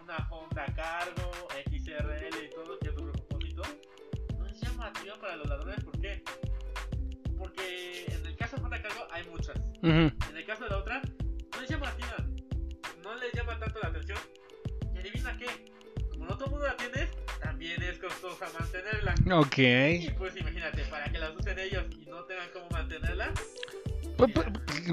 [0.02, 1.30] una Honda Cargo,
[1.70, 3.62] XRL y todo, que es doble propósito,
[4.38, 5.82] no es llamativa para los ladrones.
[5.84, 6.22] ¿Por qué?
[7.38, 9.56] Porque en el caso de Honda Cargo hay muchas.
[9.82, 10.12] Ujú.
[10.30, 11.02] En el caso de la otra,
[11.54, 12.16] no es llamativa.
[13.02, 14.18] No les llama tanto la atención.
[14.94, 15.46] Y adivina qué.
[16.10, 17.08] Como no todo el mundo la tiene,
[17.42, 19.14] también es costosa mantenerla.
[19.36, 19.58] Ok.
[19.58, 23.32] Y pues imagínate, para que las usen ellos y no tengan cómo mantenerla,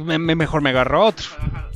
[0.03, 1.25] me- me- mejor me agarro otro.
[1.37, 1.69] ajá,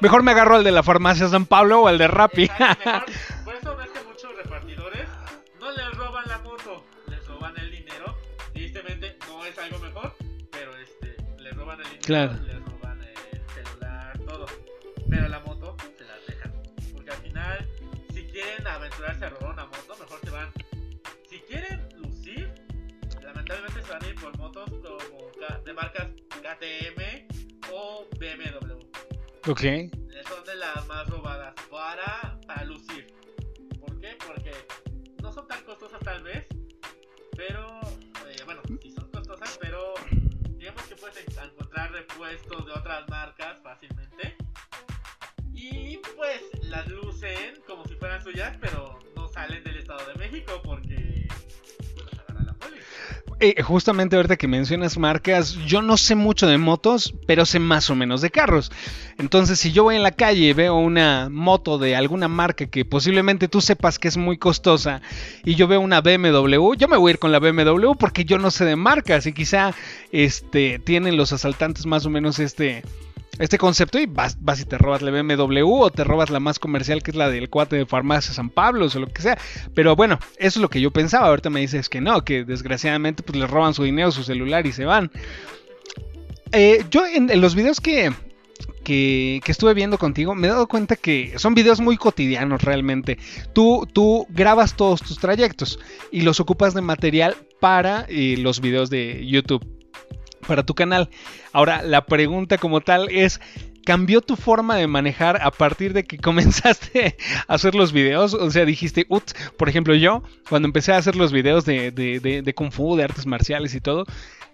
[0.00, 0.22] mejor.
[0.22, 2.44] me agarro al de la farmacia San Pablo o al de Rappi.
[2.44, 3.04] Exacto, mejor.
[3.44, 5.08] Por eso ves que muchos repartidores
[5.60, 8.16] no les roban la moto, les roban el dinero.
[8.52, 10.14] Tristemente no es algo mejor,
[10.50, 12.32] pero este, les roban el dinero, Claro.
[12.44, 14.46] les roban el celular, todo.
[15.10, 16.52] Pero la moto se las dejan.
[16.92, 17.68] Porque al final,
[18.12, 20.48] si quieren aventurarse a robar una moto, mejor se van.
[21.28, 22.52] Si quieren lucir,
[23.22, 25.16] lamentablemente se van a ir por motos como
[25.64, 26.06] de marcas
[26.46, 27.26] KTM
[27.72, 28.78] o BMW.
[29.50, 29.60] ok.
[30.28, 33.06] Son de las más robadas para, para lucir.
[33.80, 34.16] ¿Por qué?
[34.24, 34.52] Porque
[35.22, 36.46] no son tan costosas tal vez,
[37.36, 37.80] pero
[38.28, 39.94] eh, bueno, sí son costosas, pero
[40.56, 44.36] digamos que puedes en- encontrar repuestos de otras marcas fácilmente.
[45.52, 50.60] Y pues las lucen como si fueran suyas, pero no salen del Estado de México
[50.64, 51.26] porque
[51.94, 52.06] pues,
[52.44, 52.76] la poli.
[53.38, 57.90] Eh, justamente ahorita que mencionas marcas, yo no sé mucho de motos, pero sé más
[57.90, 58.72] o menos de carros.
[59.18, 62.86] Entonces, si yo voy en la calle y veo una moto de alguna marca que
[62.86, 65.02] posiblemente tú sepas que es muy costosa
[65.44, 68.38] y yo veo una BMW, yo me voy a ir con la BMW porque yo
[68.38, 69.74] no sé de marcas y quizá
[70.12, 72.84] este tienen los asaltantes más o menos este
[73.38, 76.58] este concepto y vas, vas y te robas la BMW o te robas la más
[76.58, 79.38] comercial que es la del cuate de farmacia San Pablo o lo que sea.
[79.74, 81.28] Pero bueno, eso es lo que yo pensaba.
[81.28, 84.72] Ahorita me dices que no, que desgraciadamente pues les roban su dinero, su celular y
[84.72, 85.10] se van.
[86.52, 88.12] Eh, yo en, los videos que,
[88.84, 93.18] que, que estuve viendo contigo me he dado cuenta que son videos muy cotidianos realmente.
[93.52, 95.78] Tú, tú grabas todos tus trayectos
[96.10, 99.75] y los ocupas de material para eh, los videos de YouTube
[100.46, 101.08] para tu canal.
[101.52, 103.40] Ahora, la pregunta como tal es,
[103.84, 108.34] ¿cambió tu forma de manejar a partir de que comenzaste a hacer los videos?
[108.34, 112.20] O sea, dijiste, ut, por ejemplo, yo, cuando empecé a hacer los videos de, de,
[112.20, 114.06] de, de Kung Fu, de artes marciales y todo,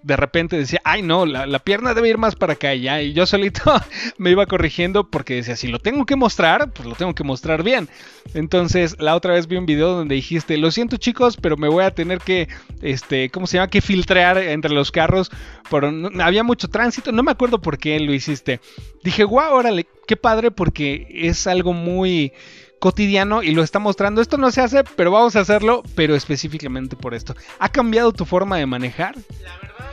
[0.02, 3.02] de repente decía, ay no, la, la, pierna debe ir más para acá y ya.
[3.02, 3.62] Y yo solito
[4.18, 7.62] me iba corrigiendo porque decía, si lo tengo que mostrar, pues lo tengo que mostrar
[7.62, 7.88] bien.
[8.34, 11.84] Entonces, la otra vez vi un video donde dijiste, lo siento chicos, pero me voy
[11.84, 12.48] a tener que,
[12.80, 13.68] este, ¿cómo se llama?
[13.68, 15.30] Que filtrar entre los carros.
[15.70, 18.60] Pero no, había mucho tránsito, no me acuerdo por qué lo hiciste.
[19.02, 22.32] Dije, guau, órale, qué padre porque es algo muy
[22.82, 24.20] cotidiano y lo está mostrando.
[24.20, 27.34] Esto no se hace, pero vamos a hacerlo, pero específicamente por esto.
[27.58, 29.14] ¿Ha cambiado tu forma de manejar?
[29.40, 29.91] La verdad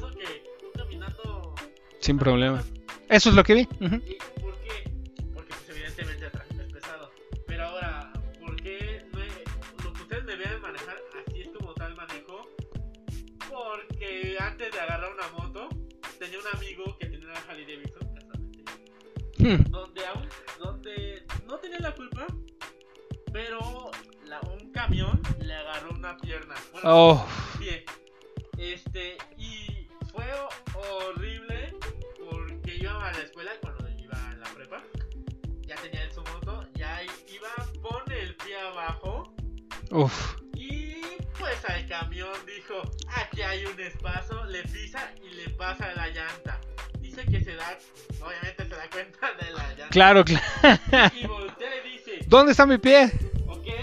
[0.00, 0.42] que
[0.76, 1.54] caminando.
[2.00, 2.62] Sin problema.
[3.08, 3.68] Eso es lo que vi.
[3.80, 4.02] Uh -huh.
[4.06, 4.90] ¿Y por qué?
[5.32, 7.10] Porque pues, evidentemente es pesado.
[7.46, 9.26] Pero ahora, ¿por qué me,
[9.84, 12.48] lo que ustedes me vean manejar así es como tal manejo?
[13.48, 15.68] Porque antes de agarrar una moto,
[16.18, 18.64] tenía un amigo que tenía una Harley Davidson, casualmente.
[19.38, 19.70] Hmm.
[19.70, 20.28] Donde, aún,
[20.58, 22.26] donde no tenía la culpa,
[23.32, 23.90] pero
[24.26, 26.54] la, un camión le agarró una pierna.
[26.72, 27.26] Bueno, oh.
[49.94, 50.44] Claro, claro.
[51.16, 53.10] Y voltea y dice, ¿Dónde está mi pie?
[53.46, 53.78] ok, y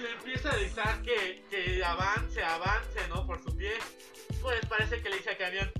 [0.00, 3.26] le empieza a decir que, que avance, avance, ¿no?
[3.26, 3.70] Por su pie.
[4.42, 5.70] Pues parece que le dice al camión,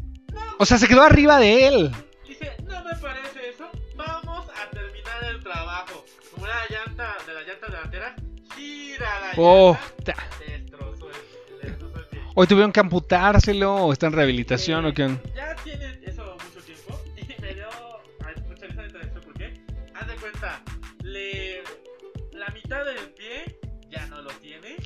[0.59, 1.91] O sea, se quedó arriba de él.
[2.29, 6.05] dice, no me parece eso, vamos a terminar el trabajo.
[6.33, 8.17] Como era la llanta de la llanta delantera,
[8.55, 12.21] gira la Oh, llanta, ta- destrozó el, destrozó el pie.
[12.37, 15.11] Hoy tuvieron que amputárselo o está en rehabilitación o qué.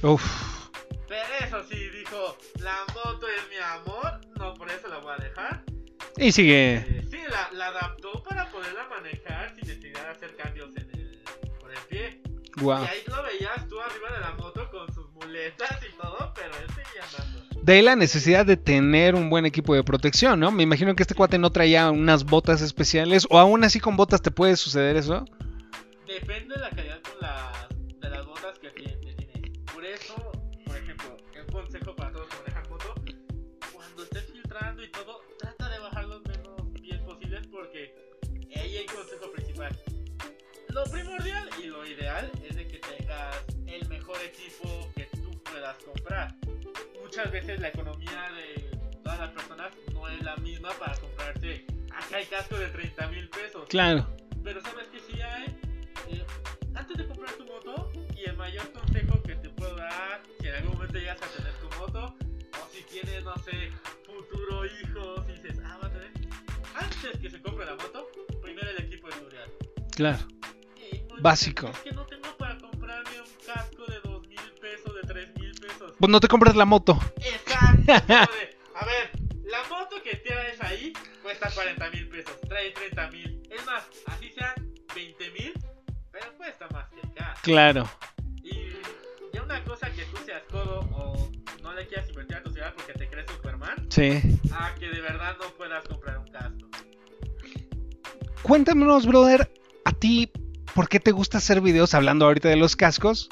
[0.07, 0.23] Uf.
[1.09, 5.23] pero eso sí dijo, la moto es mi amor, no por eso la voy a
[5.23, 5.65] dejar.
[6.17, 6.75] Y sigue.
[6.77, 11.23] Eh, sí, la, la adaptó para poderla manejar sin necesidad de hacer cambios en el
[11.61, 12.23] con el pie.
[12.59, 12.85] Wow.
[12.85, 16.51] Y ahí lo veías tú arriba de la moto con sus muletas y todo, pero
[16.57, 17.61] él seguía andando.
[17.63, 20.53] De ahí la necesidad de tener un buen equipo de protección, ¿no?
[20.53, 24.23] Me imagino que este cuate no traía unas botas especiales o aún así con botas
[24.23, 25.25] te puede suceder eso.
[26.07, 26.86] Depende de la calidad
[40.77, 43.35] Lo primordial y lo ideal es de que tengas
[43.67, 46.35] el mejor equipo que tú puedas comprar.
[47.01, 48.63] Muchas veces la economía de
[49.03, 51.65] todas las personas no es la misma para comprarse.
[51.91, 53.67] Acá hay casco de 30 mil pesos.
[53.71, 54.07] Claro.
[54.45, 55.47] Pero sabes que sí hay.
[56.11, 56.27] eh,
[56.75, 60.57] antes de comprar tu moto, y el mayor consejo que te puedo dar, si en
[60.57, 62.15] algún momento llegas a tener tu moto,
[62.53, 63.73] o si tienes, no sé,
[64.05, 66.11] futuro hijos, y dices, ah, va a tener.
[66.75, 68.11] Antes que se compre la moto,
[68.43, 69.47] primero el equipo de seguridad.
[69.93, 70.19] Claro.
[71.21, 71.69] Básico.
[71.69, 75.53] Es que no tengo para comprarme un casco de dos mil pesos, de tres mil
[75.61, 75.93] pesos.
[75.99, 76.99] Pues no te compres la moto.
[77.17, 77.93] Exacto.
[78.75, 79.11] a ver,
[79.45, 83.43] la moto que tienes ahí cuesta 40 mil pesos, trae 30 mil.
[83.51, 84.55] Es más, así sean
[84.95, 85.53] 20 mil,
[86.13, 87.41] pero cuesta más que el casco.
[87.43, 87.89] Claro.
[88.43, 88.73] Y
[89.33, 91.31] ya una cosa que tú seas codo o
[91.63, 94.21] no le quieras invertir a tu ciudad porque te crees Superman, Sí.
[94.53, 96.69] a que de verdad no puedas comprar un casco.
[98.43, 99.51] Cuéntanos, brother,
[99.85, 100.31] a ti,
[100.77, 103.31] ¿por qué te gusta hacer videos hablando ahorita de los cascos?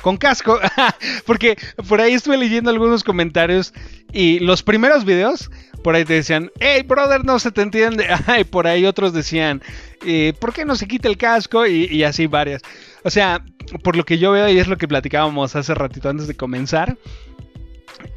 [0.00, 0.60] Con casco,
[1.26, 1.56] porque
[1.88, 3.74] por ahí estuve leyendo algunos comentarios
[4.12, 5.50] y los primeros videos,
[5.82, 8.06] por ahí te decían, hey, brother, no se te entiende.
[8.38, 9.60] Y por ahí otros decían,
[10.06, 11.66] eh, ¿por qué no se quita el casco?
[11.66, 12.62] Y, y así varias.
[13.02, 13.44] O sea,
[13.82, 16.96] por lo que yo veo y es lo que platicábamos hace ratito antes de comenzar,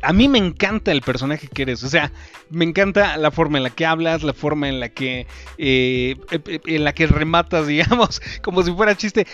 [0.01, 1.83] a mí me encanta el personaje que eres.
[1.83, 2.11] O sea,
[2.49, 6.59] me encanta la forma en la que hablas, la forma en la que eh, eh,
[6.65, 9.27] en la que rematas, digamos, como si fuera chiste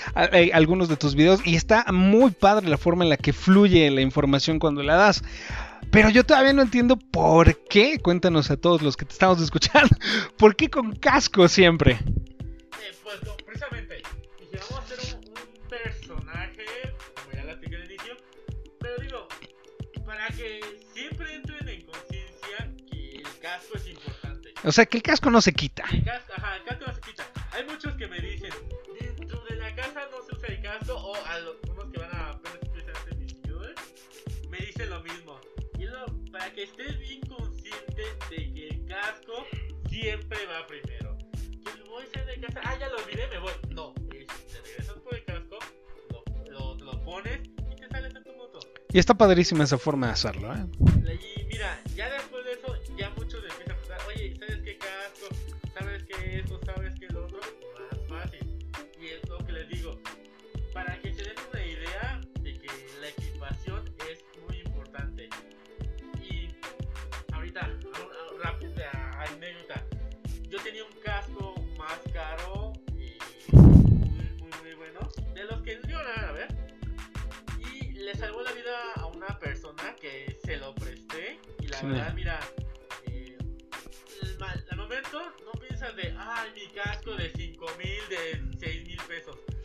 [0.54, 1.42] algunos de tus videos.
[1.46, 5.24] Y está muy padre la forma en la que fluye la información cuando la das.
[5.92, 8.00] Pero yo todavía no entiendo por qué.
[8.00, 9.96] Cuéntanos a todos los que te estamos escuchando.
[10.38, 11.94] ¿Por qué con casco siempre?
[11.94, 14.02] Eh, pues precisamente,
[20.24, 20.62] para que
[20.94, 24.54] siempre entren en conciencia que el casco es importante.
[24.64, 25.84] O sea, que el casco no se quita.
[25.92, 27.28] El casco, ajá, el casco no se quita.
[27.52, 28.52] Hay muchos que me dicen,
[29.02, 32.16] dentro de la casa no se usa el casco, o a los, unos que van
[32.16, 33.82] a apenas a hacer mis youtubers,
[34.50, 35.42] me dicen lo mismo.
[35.78, 39.46] Y lo, para que estés bien consciente de que el casco
[39.90, 41.18] siempre va primero.
[41.66, 43.52] Que voy a hacer de casa, ah, ya lo olvidé, me voy.
[43.72, 43.94] No,
[48.94, 50.66] Y está padrísima esa forma de hacerlo, ¿eh?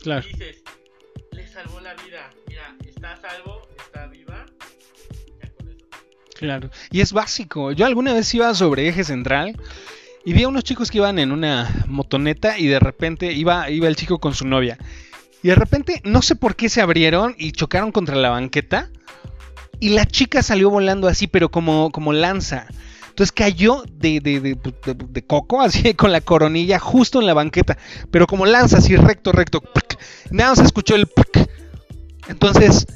[0.09, 0.27] Claro.
[0.27, 0.63] Dices,
[1.33, 2.31] le salvó la vida.
[2.47, 4.43] Mira, está a salvo, está viva.
[5.39, 5.85] Ya con eso.
[6.35, 6.71] Claro.
[6.89, 7.73] Y es básico.
[7.73, 9.55] Yo alguna vez iba sobre eje central
[10.25, 13.87] y vi a unos chicos que iban en una motoneta y de repente iba, iba
[13.87, 14.79] el chico con su novia.
[15.43, 18.89] Y de repente, no sé por qué se abrieron y chocaron contra la banqueta.
[19.79, 22.65] Y la chica salió volando así, pero como, como lanza.
[23.19, 24.57] Entonces cayó de, de, de,
[25.09, 27.77] de, coco, así con la coronilla, justo en la banqueta.
[28.11, 29.61] Pero como lanza, así recto, recto.
[30.31, 31.05] Nada se escuchó el...
[32.29, 32.87] Entonces,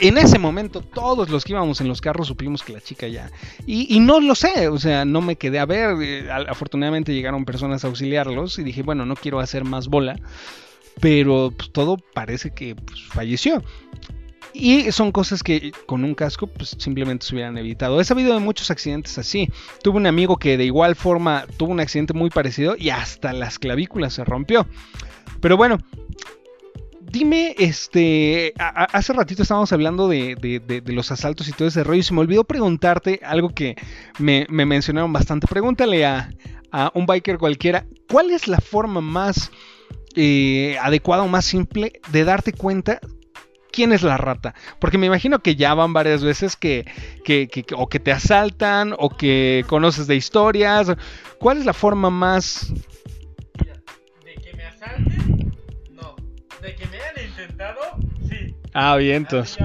[0.00, 3.30] en ese momento, todos los que íbamos en los carros supimos que la chica ya.
[3.64, 5.94] Y, y no lo sé, o sea, no me quedé a ver.
[6.02, 10.18] Eh, afortunadamente llegaron personas a auxiliarlos y dije, bueno, no quiero hacer más bola.
[11.00, 13.62] Pero pues, todo parece que pues, falleció.
[14.54, 18.00] Y son cosas que con un casco pues simplemente se hubieran evitado.
[18.00, 19.48] He sabido de muchos accidentes así.
[19.82, 23.58] Tuve un amigo que de igual forma tuvo un accidente muy parecido y hasta las
[23.58, 24.66] clavículas se rompió.
[25.40, 25.78] Pero bueno,
[27.12, 32.14] dime, este, hace ratito estábamos hablando de, los asaltos y todo ese rollo y se
[32.14, 33.76] me olvidó preguntarte algo que
[34.18, 35.46] me, mencionaron bastante.
[35.46, 36.30] Pregúntale a,
[36.94, 39.50] un biker cualquiera, ¿cuál es la forma más
[40.16, 42.98] eh, adecuada o más simple de darte cuenta
[43.72, 44.54] quién es la rata.
[44.78, 46.84] Porque me imagino que ya van varias veces que,
[47.24, 50.92] que, o que te asaltan o que conoces de historias.
[51.38, 52.72] ¿Cuál es la forma más...
[54.24, 55.56] de que me asalten,
[55.90, 56.14] no.
[56.60, 57.80] De que me hayan intentado,
[58.28, 58.54] sí.
[58.74, 59.58] Ah, bien, entonces.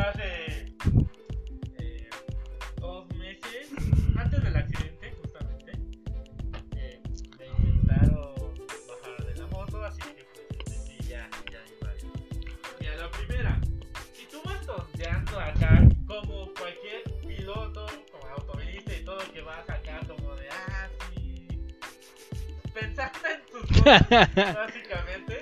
[23.87, 25.41] Básicamente,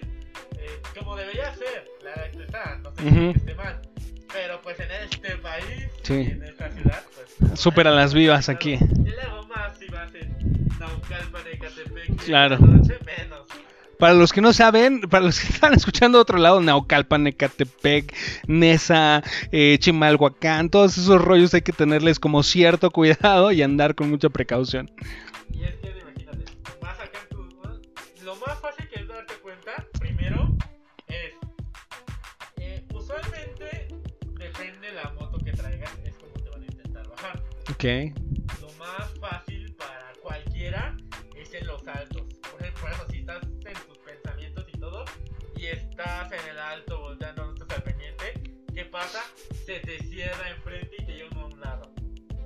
[0.57, 3.81] eh, como debería ser, la está, no sé si esté mal.
[4.31, 7.59] Pero pues en este país, en esta ciudad, pues...
[7.59, 8.73] Supera las vivas aquí.
[8.73, 12.59] Y luego más si vas en Naucalpan, Ecatepec, claro.
[12.59, 13.47] Noche, menos.
[13.97, 18.13] Para los que no saben, para los que están escuchando de otro lado, Naucalpan, Ecatepec,
[18.47, 24.09] Nesa, eh, Chimalhuacán, todos esos rollos hay que tenerles como cierto cuidado y andar con
[24.09, 24.91] mucha precaución.
[25.53, 25.94] Y es que
[37.85, 40.97] Lo más fácil para cualquiera
[41.37, 42.23] es en los altos.
[42.51, 45.05] Por ejemplo, si estás en tus pensamientos y todo,
[45.55, 48.41] y estás en el alto volteando, no estás al pendiente,
[48.73, 49.21] ¿qué pasa?
[49.67, 51.91] Se te cierra enfrente y te lleva a un lado.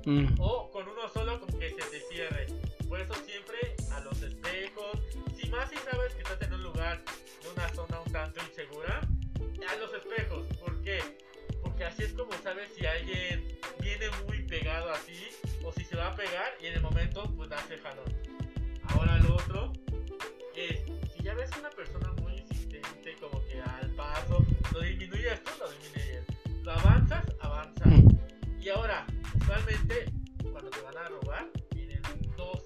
[0.06, 0.28] Mm.
[0.40, 2.48] O con uno solo, con que se te cierre.
[2.90, 5.00] Por eso siempre a los espejos,
[5.52, 7.02] más si sabes que estás en un lugar,
[7.44, 9.00] en una zona un tanto insegura,
[9.70, 10.46] a los espejos.
[10.58, 11.00] ¿Por qué?
[11.64, 14.39] Porque así es como sabes si alguien viene muy
[14.70, 15.14] pegado así
[15.64, 18.06] o si se va a pegar y en el momento pues hace jalón.
[18.90, 19.74] Ahora lo otro
[20.56, 25.52] es, si ya ves una persona muy insistente como que al paso, lo disminuyes tú,
[25.60, 26.24] lo disminuyes.
[26.64, 27.86] Lo avanzas, avanza.
[28.62, 29.08] Y ahora,
[29.42, 30.12] usualmente
[30.52, 32.02] cuando te van a robar, vienen
[32.38, 32.62] dos,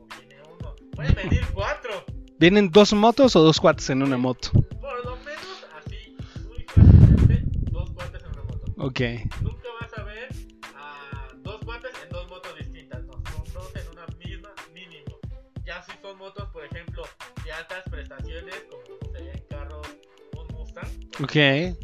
[0.00, 0.74] o viene uno.
[0.92, 2.04] Pueden venir cuatro.
[2.38, 4.50] ¿Vienen dos motos o dos cuates en una moto?
[4.80, 6.16] Por lo menos así,
[6.48, 8.72] muy fácilmente, dos cuates en una moto.
[8.78, 9.00] Ok.
[9.42, 9.63] Nunca
[16.04, 17.02] son motos, por ejemplo,
[17.46, 19.86] de altas prestaciones, como se en carros,
[20.36, 20.86] un Mustang.
[21.22, 21.34] Ok.
[21.34, 21.74] Eh,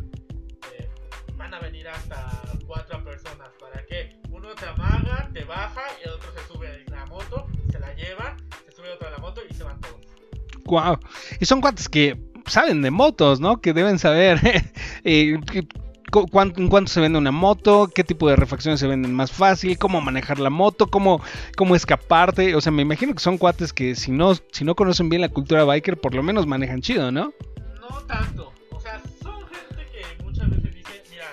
[1.36, 3.48] van a venir hasta cuatro personas.
[3.58, 4.20] ¿Para qué?
[4.28, 7.94] Uno te amaga, te baja y el otro se sube a la moto, se la
[7.94, 10.06] lleva, se sube otro a la moto y se van todos.
[10.66, 11.00] Wow.
[11.40, 13.62] Y son cuates que saben de motos, ¿no?
[13.62, 14.38] Que deben saber
[15.04, 15.40] eh,
[16.10, 20.00] cuánto, cuánto se vende una moto, qué tipo de refacciones se venden más fácil, cómo
[20.00, 21.20] manejar la moto, cómo,
[21.56, 22.54] cómo escaparte.
[22.54, 25.28] O sea, me imagino que son cuates que si no, si no conocen bien la
[25.28, 27.32] cultura biker, por lo menos manejan chido, ¿no?
[27.80, 28.52] No tanto.
[28.70, 31.26] O sea, son gente que muchas veces dice, mira,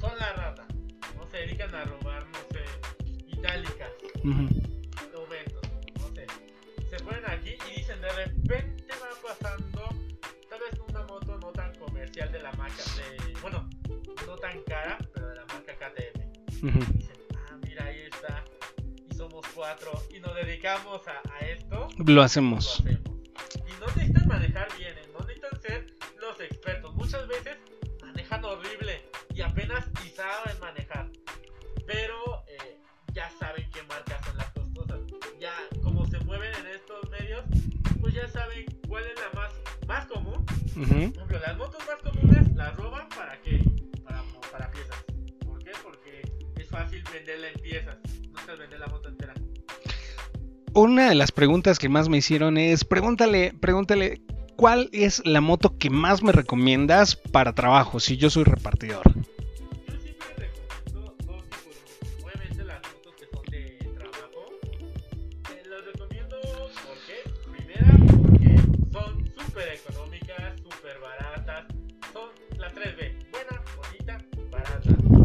[0.00, 0.66] son la rata.
[1.16, 3.90] No se dedican a robar, no sé, itálicas.
[12.34, 13.70] De la marca, de, bueno,
[14.26, 16.20] no tan cara, pero de la marca KTM.
[16.50, 18.44] Y dicen, ah, mira, ahí está,
[19.08, 21.88] y somos cuatro, y nos dedicamos a, a esto.
[22.04, 22.82] Lo hacemos.
[22.84, 23.14] Lo hacemos.
[23.54, 25.08] Y no necesitan manejar bien, ¿eh?
[25.12, 25.86] no necesitan ser
[26.20, 26.92] los expertos.
[26.96, 27.56] Muchas veces
[28.02, 29.00] manejan horrible
[29.32, 31.06] y apenas y saben manejar.
[31.86, 32.80] Pero eh,
[33.12, 35.00] ya saben qué marcas son las costosas.
[35.38, 35.54] Ya
[35.84, 37.44] como se mueven en estos medios,
[38.00, 39.52] pues ya saben cuál es la más,
[39.86, 40.44] más común.
[40.74, 43.62] Por ejemplo, las motos más comunes las roban para qué?
[44.02, 45.04] Para, para piezas.
[45.44, 45.70] ¿Por qué?
[45.82, 46.22] Porque
[46.56, 49.34] es fácil vender venderla en piezas, no necesitas vender la moto entera.
[50.74, 54.20] Una de las preguntas que más me hicieron es, pregúntale, pregúntale,
[54.56, 59.02] ¿cuál es la moto que más me recomiendas para trabajo si yo soy repartidor?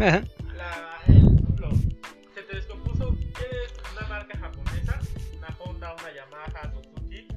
[0.01, 0.23] Ajá.
[0.55, 1.25] La, el,
[1.57, 1.71] lo,
[2.33, 4.97] se te descompuso, una marca japonesa,
[5.37, 7.27] una Honda, una Yamaha, Suzuki,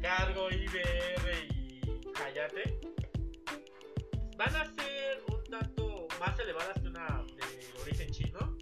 [0.00, 1.80] Cargo, IBR y
[2.22, 2.78] Hayate,
[4.38, 8.56] van a ser un tanto más elevadas que una de origen chino,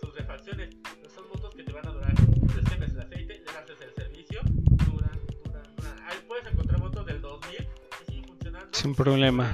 [0.00, 0.70] sus refacciones,
[1.12, 2.14] son motos que te van a durar,
[2.54, 4.40] les cambias el aceite, les haces el servicio,
[4.86, 5.96] duran, duran, duran.
[6.06, 9.52] Ahí puedes encontrar motos del 2000 que siguen funcionando Sin problema.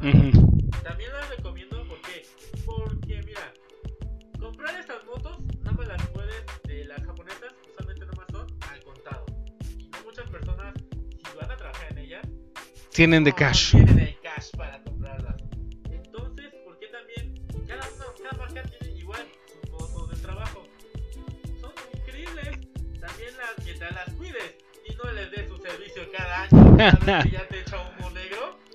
[0.00, 2.22] También las recomiendo porque,
[2.64, 3.52] porque mira,
[4.38, 9.26] comprar estas motos no me las puedes de las japonesas, usualmente nomás son al contado.
[9.78, 12.26] Y no muchas personas, si van a trabajar en ellas,
[12.94, 13.72] Tienen de cash.
[13.72, 14.16] tienen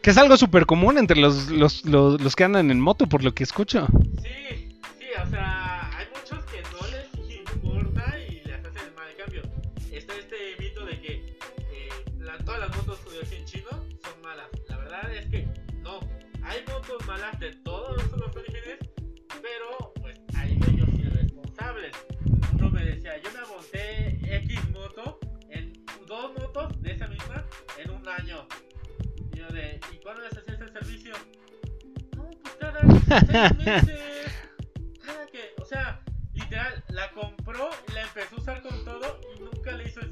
[0.05, 3.23] Que es algo súper común entre los, los, los, los que andan en moto, por
[3.23, 3.87] lo que escucho.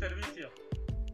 [0.07, 0.49] Servicio.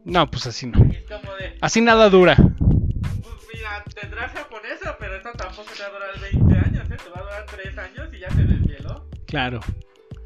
[0.04, 0.82] No, pues así no.
[0.92, 2.34] Es como de, Así nada dura.
[2.36, 6.96] pues mira, tendrás japonesa, pero esta tampoco te va a durar 20 años, ¿eh?
[7.02, 9.08] te va a durar 3 años y ya se desvieló.
[9.26, 9.60] Claro.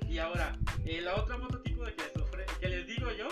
[0.09, 3.29] Y ahora, eh, la otra moto tipo de que, les ofre- que les digo yo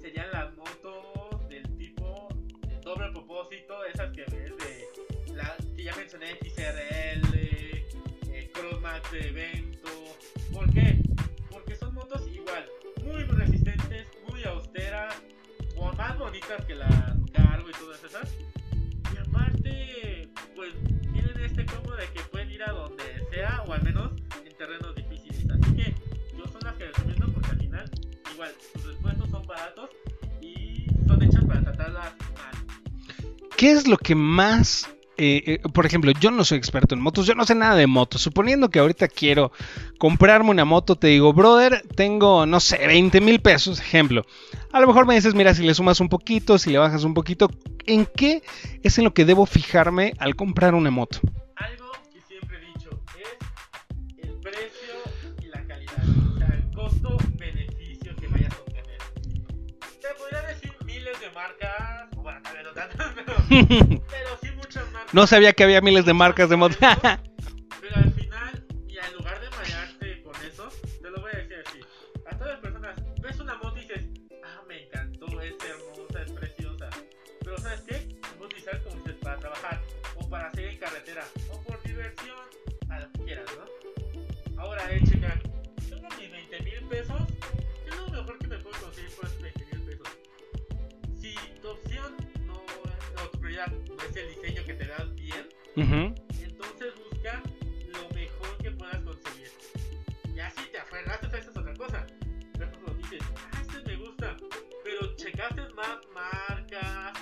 [0.00, 2.28] serían las motos del tipo
[2.66, 7.34] de doble propósito, esas que ves de la que ya mencioné, XRL,
[8.32, 9.88] eh, Crossmax de evento.
[10.52, 10.98] ¿Por qué?
[11.50, 12.66] Porque son motos igual,
[15.76, 16.90] o más bonitas que las
[17.32, 18.28] Cargo y todas esas.
[19.12, 20.72] Y aparte, pues
[21.12, 24.12] tienen este combo de que pueden ir a donde sea, o al menos
[24.44, 25.46] en terrenos difíciles.
[25.50, 25.94] Así que
[26.36, 27.90] yo son las que recomiendo porque al final,
[28.32, 29.90] igual, sus repuestos son baratos
[30.40, 32.54] y son hechas para tratarlas mal.
[33.56, 34.88] ¿Qué es lo que más...
[35.20, 37.88] eh, eh, por ejemplo, yo no soy experto en motos, yo no sé nada de
[37.88, 38.22] motos.
[38.22, 39.50] Suponiendo que ahorita quiero
[39.98, 44.24] comprarme una moto, te digo, brother, tengo, no sé, 20 mil pesos, ejemplo.
[44.72, 47.14] A lo mejor me dices, mira, si le sumas un poquito, si le bajas un
[47.14, 47.50] poquito,
[47.86, 48.44] ¿en qué
[48.84, 51.18] es en lo que debo fijarme al comprar una moto?
[51.56, 54.94] Algo que siempre he dicho es el precio
[55.42, 56.04] y la calidad.
[56.32, 58.98] O sea, el costo-beneficio que vayas a obtener.
[60.00, 64.47] Te podría decir miles de marcas, bueno, no tantas, pero, pero sí.
[65.12, 66.76] No sabía que había miles de marcas de motos.
[66.78, 70.68] Pero al final, y en lugar de marearte con eso,
[71.02, 71.80] te lo voy a decir así.
[72.26, 74.04] A todas las personas, ves una moto y dices,
[74.44, 76.88] ah, me encantó, es hermosa, es preciosa.
[77.40, 78.18] Pero ¿sabes qué?
[78.40, 79.80] Utilizar como dices, para trabajar,
[80.16, 81.62] o para hacer en carretera, o
[94.08, 96.14] es el diseño que te da bien, Ujú.
[96.42, 97.42] entonces busca
[97.88, 99.50] lo mejor que puedas conseguir.
[100.34, 102.06] Ya si te aferraste a esa otra cosa.
[102.54, 104.36] Ejemplo, dices, ah, este me gusta.
[104.84, 107.12] Pero checaste más marcas,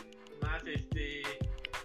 [0.40, 1.22] más este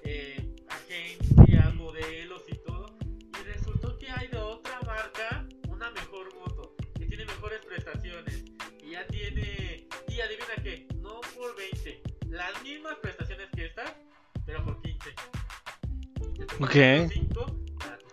[0.04, 2.95] eh, agencias, modelos y todo.
[3.39, 8.43] Y resultó que hay de otra marca una mejor moto, que tiene mejores prestaciones.
[8.84, 9.88] Y ya tiene.
[10.08, 13.20] Y adivina qué, no por 20, las mismas prestaciones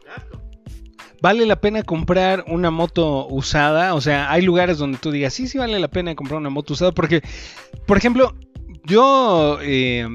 [0.06, 0.42] gasto.
[1.20, 3.94] ¿Vale la pena comprar una moto usada?
[3.94, 6.74] O sea, hay lugares donde tú digas, sí, sí vale la pena comprar una moto
[6.74, 6.92] usada.
[6.92, 7.22] Porque,
[7.86, 8.34] por ejemplo,
[8.84, 10.06] yo eh,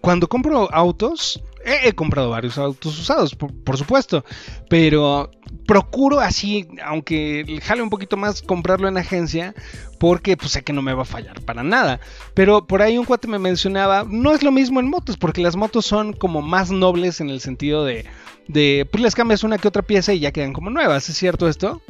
[0.00, 4.24] cuando compro autos, He, comprado varios autos usados, por, supuesto,
[4.68, 5.30] pero
[5.66, 9.54] procuro así, aunque jale un poquito más comprarlo en agencia,
[9.98, 12.00] porque pues sé que no me va a fallar para nada.
[12.34, 15.56] Pero por ahí un cuate me mencionaba, no es lo mismo en motos, porque las
[15.56, 18.04] motos son como más nobles en el sentido de,
[18.46, 21.48] de pues les cambias una que otra pieza y ya quedan como nuevas, ¿es cierto
[21.48, 21.80] esto?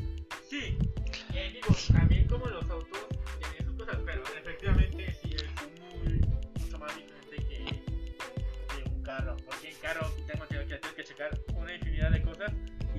[0.50, 0.78] Sí,
[1.34, 2.46] eh, digo, también como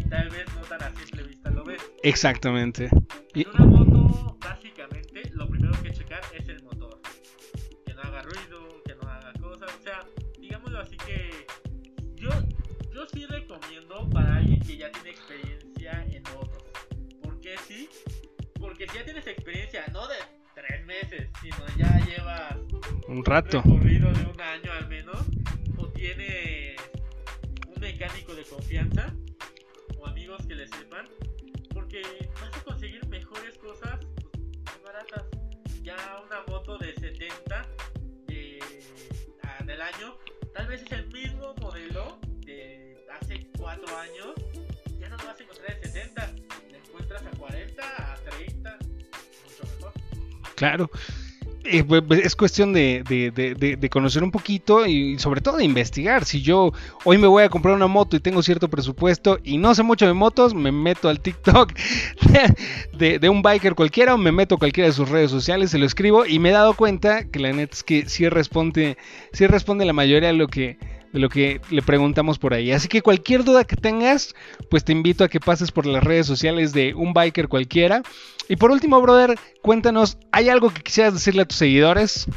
[0.10, 1.82] tal vez no tan a simple vista lo ves.
[2.04, 2.86] Exactamente.
[2.86, 7.00] En Y- una moto, básicamente, lo primero que checar es el motor.
[7.86, 9.70] Que no haga ruido, que no haga cosas.
[9.80, 10.00] O sea,
[10.40, 11.46] digámoslo así que
[12.16, 12.30] yo,
[12.94, 16.64] yo sí recomiendo para alguien que ya tiene experiencia en motos.
[17.22, 17.90] ¿Por qué sí?
[18.60, 20.16] Porque si ya tienes experiencia, no de
[20.56, 22.56] tres meses, sino ya llevas
[23.08, 23.62] un un rato.
[23.62, 24.35] recorrido de un
[50.76, 50.90] Claro.
[51.68, 56.26] Eh, pues, pues, es cuestión de, conocer un poquito y sobre todo de investigar.
[56.26, 56.72] Si yo
[57.06, 60.06] hoy me voy a comprar una moto y tengo cierto presupuesto y no sé mucho
[60.06, 61.74] de motos, me meto al TikTok
[62.94, 65.80] de, de un biker cualquiera o me meto a cualquiera de sus redes sociales, se
[65.80, 68.98] lo escribo y me he dado cuenta que la neta es que sí responde,
[69.34, 70.78] sí responde la mayoría de lo que
[71.16, 72.74] de lo que le preguntamos por ahí.
[72.74, 74.36] Así que cualquier duda que tengas,
[74.70, 78.04] pues te invito a que pases por las redes sociales de un biker cualquiera.
[78.50, 82.28] Y por último, brother, cuéntanos, ¿hay algo que quisieras decirle a tus seguidores?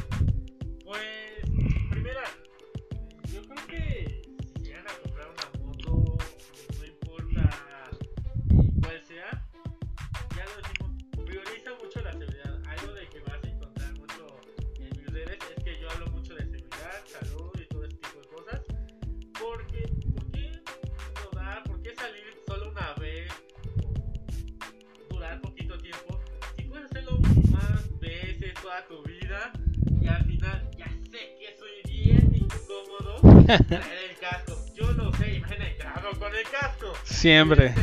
[33.57, 34.65] Traer el casco.
[34.75, 35.77] Yo lo sé, imagínate,
[36.19, 36.93] con el casco.
[37.05, 37.75] Siempre.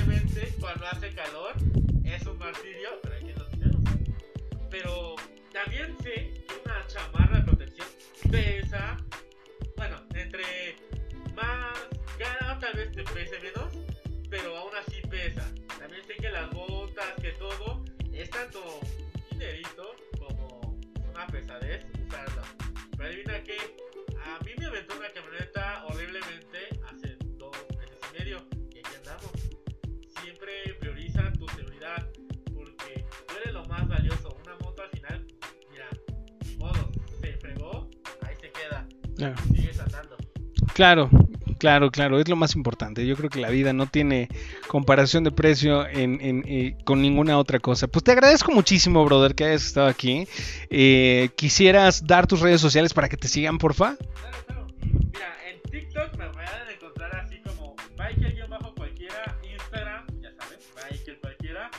[40.76, 41.10] Claro,
[41.58, 43.08] claro, claro, es lo más importante.
[43.08, 44.28] Yo creo que la vida no tiene
[44.68, 47.88] comparación de precio en, en, eh, con ninguna otra cosa.
[47.88, 50.28] Pues te agradezco muchísimo, brother, que hayas estado aquí.
[50.70, 53.96] Eh, ¿Quisieras dar tus redes sociales para que te sigan, porfa?
[53.96, 54.68] Claro, claro.
[54.84, 61.72] Mira, en TikTok me van a encontrar así como biker-cualquiera, Instagram, ya saben, biker cualquiera.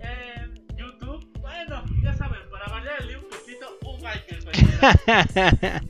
[0.00, 5.82] En YouTube, bueno, ya saben, para variarle un poquito, un biker cualquiera.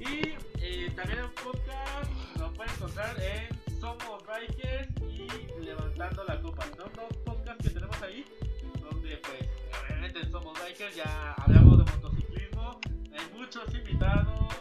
[10.88, 12.80] ya hablamos de motociclismo,
[13.12, 14.54] hay muchos invitados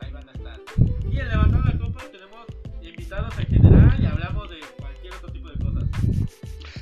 [0.00, 0.60] y ahí van a estar.
[1.10, 2.46] Y en Levantando la Copa tenemos
[2.82, 5.84] invitados en general y hablamos de cualquier otro tipo de cosas.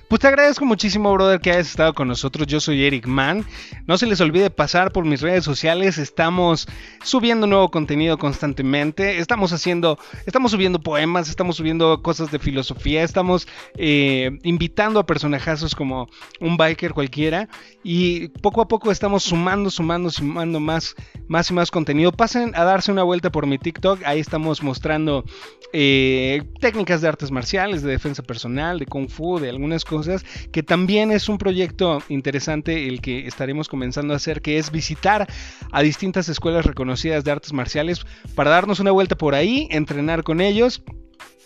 [0.06, 2.46] Pues te agradezco muchísimo, brother, que hayas estado con nosotros.
[2.46, 3.46] Yo soy Eric Mann.
[3.86, 5.98] No se les olvide pasar por mis redes sociales.
[5.98, 6.66] Estamos
[7.02, 9.18] subiendo nuevo contenido constantemente.
[9.18, 15.74] Estamos haciendo, estamos subiendo poemas, estamos subiendo cosas de filosofía, estamos eh, invitando a personajazos
[15.74, 16.08] como
[16.40, 17.50] un biker cualquiera.
[17.82, 20.94] Y poco a poco estamos sumando, sumando, sumando más,
[21.28, 22.10] más y más contenido.
[22.10, 24.02] Pasen a darse una vuelta por mi TikTok.
[24.06, 25.26] Ahí estamos mostrando
[25.74, 30.62] eh, técnicas de artes marciales, de defensa personal, de kung fu, de algunas cosas, que
[30.62, 35.26] también es un proyecto interesante el que estaremos comenzando a hacer, que es visitar
[35.72, 38.06] a distintas escuelas reconocidas de artes marciales
[38.36, 40.84] para darnos una vuelta por ahí, entrenar con ellos.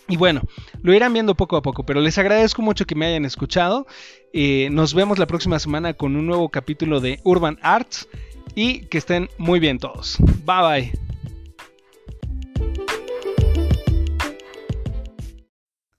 [0.07, 0.41] Y bueno,
[0.83, 3.87] lo irán viendo poco a poco, pero les agradezco mucho que me hayan escuchado.
[4.31, 8.07] Eh, nos vemos la próxima semana con un nuevo capítulo de Urban Arts
[8.53, 10.17] y que estén muy bien todos.
[10.45, 10.91] Bye bye.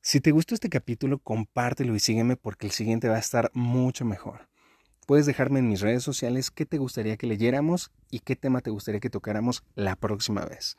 [0.00, 4.04] Si te gustó este capítulo, compártelo y sígueme porque el siguiente va a estar mucho
[4.04, 4.49] mejor.
[5.10, 8.70] Puedes dejarme en mis redes sociales qué te gustaría que leyéramos y qué tema te
[8.70, 10.78] gustaría que tocáramos la próxima vez.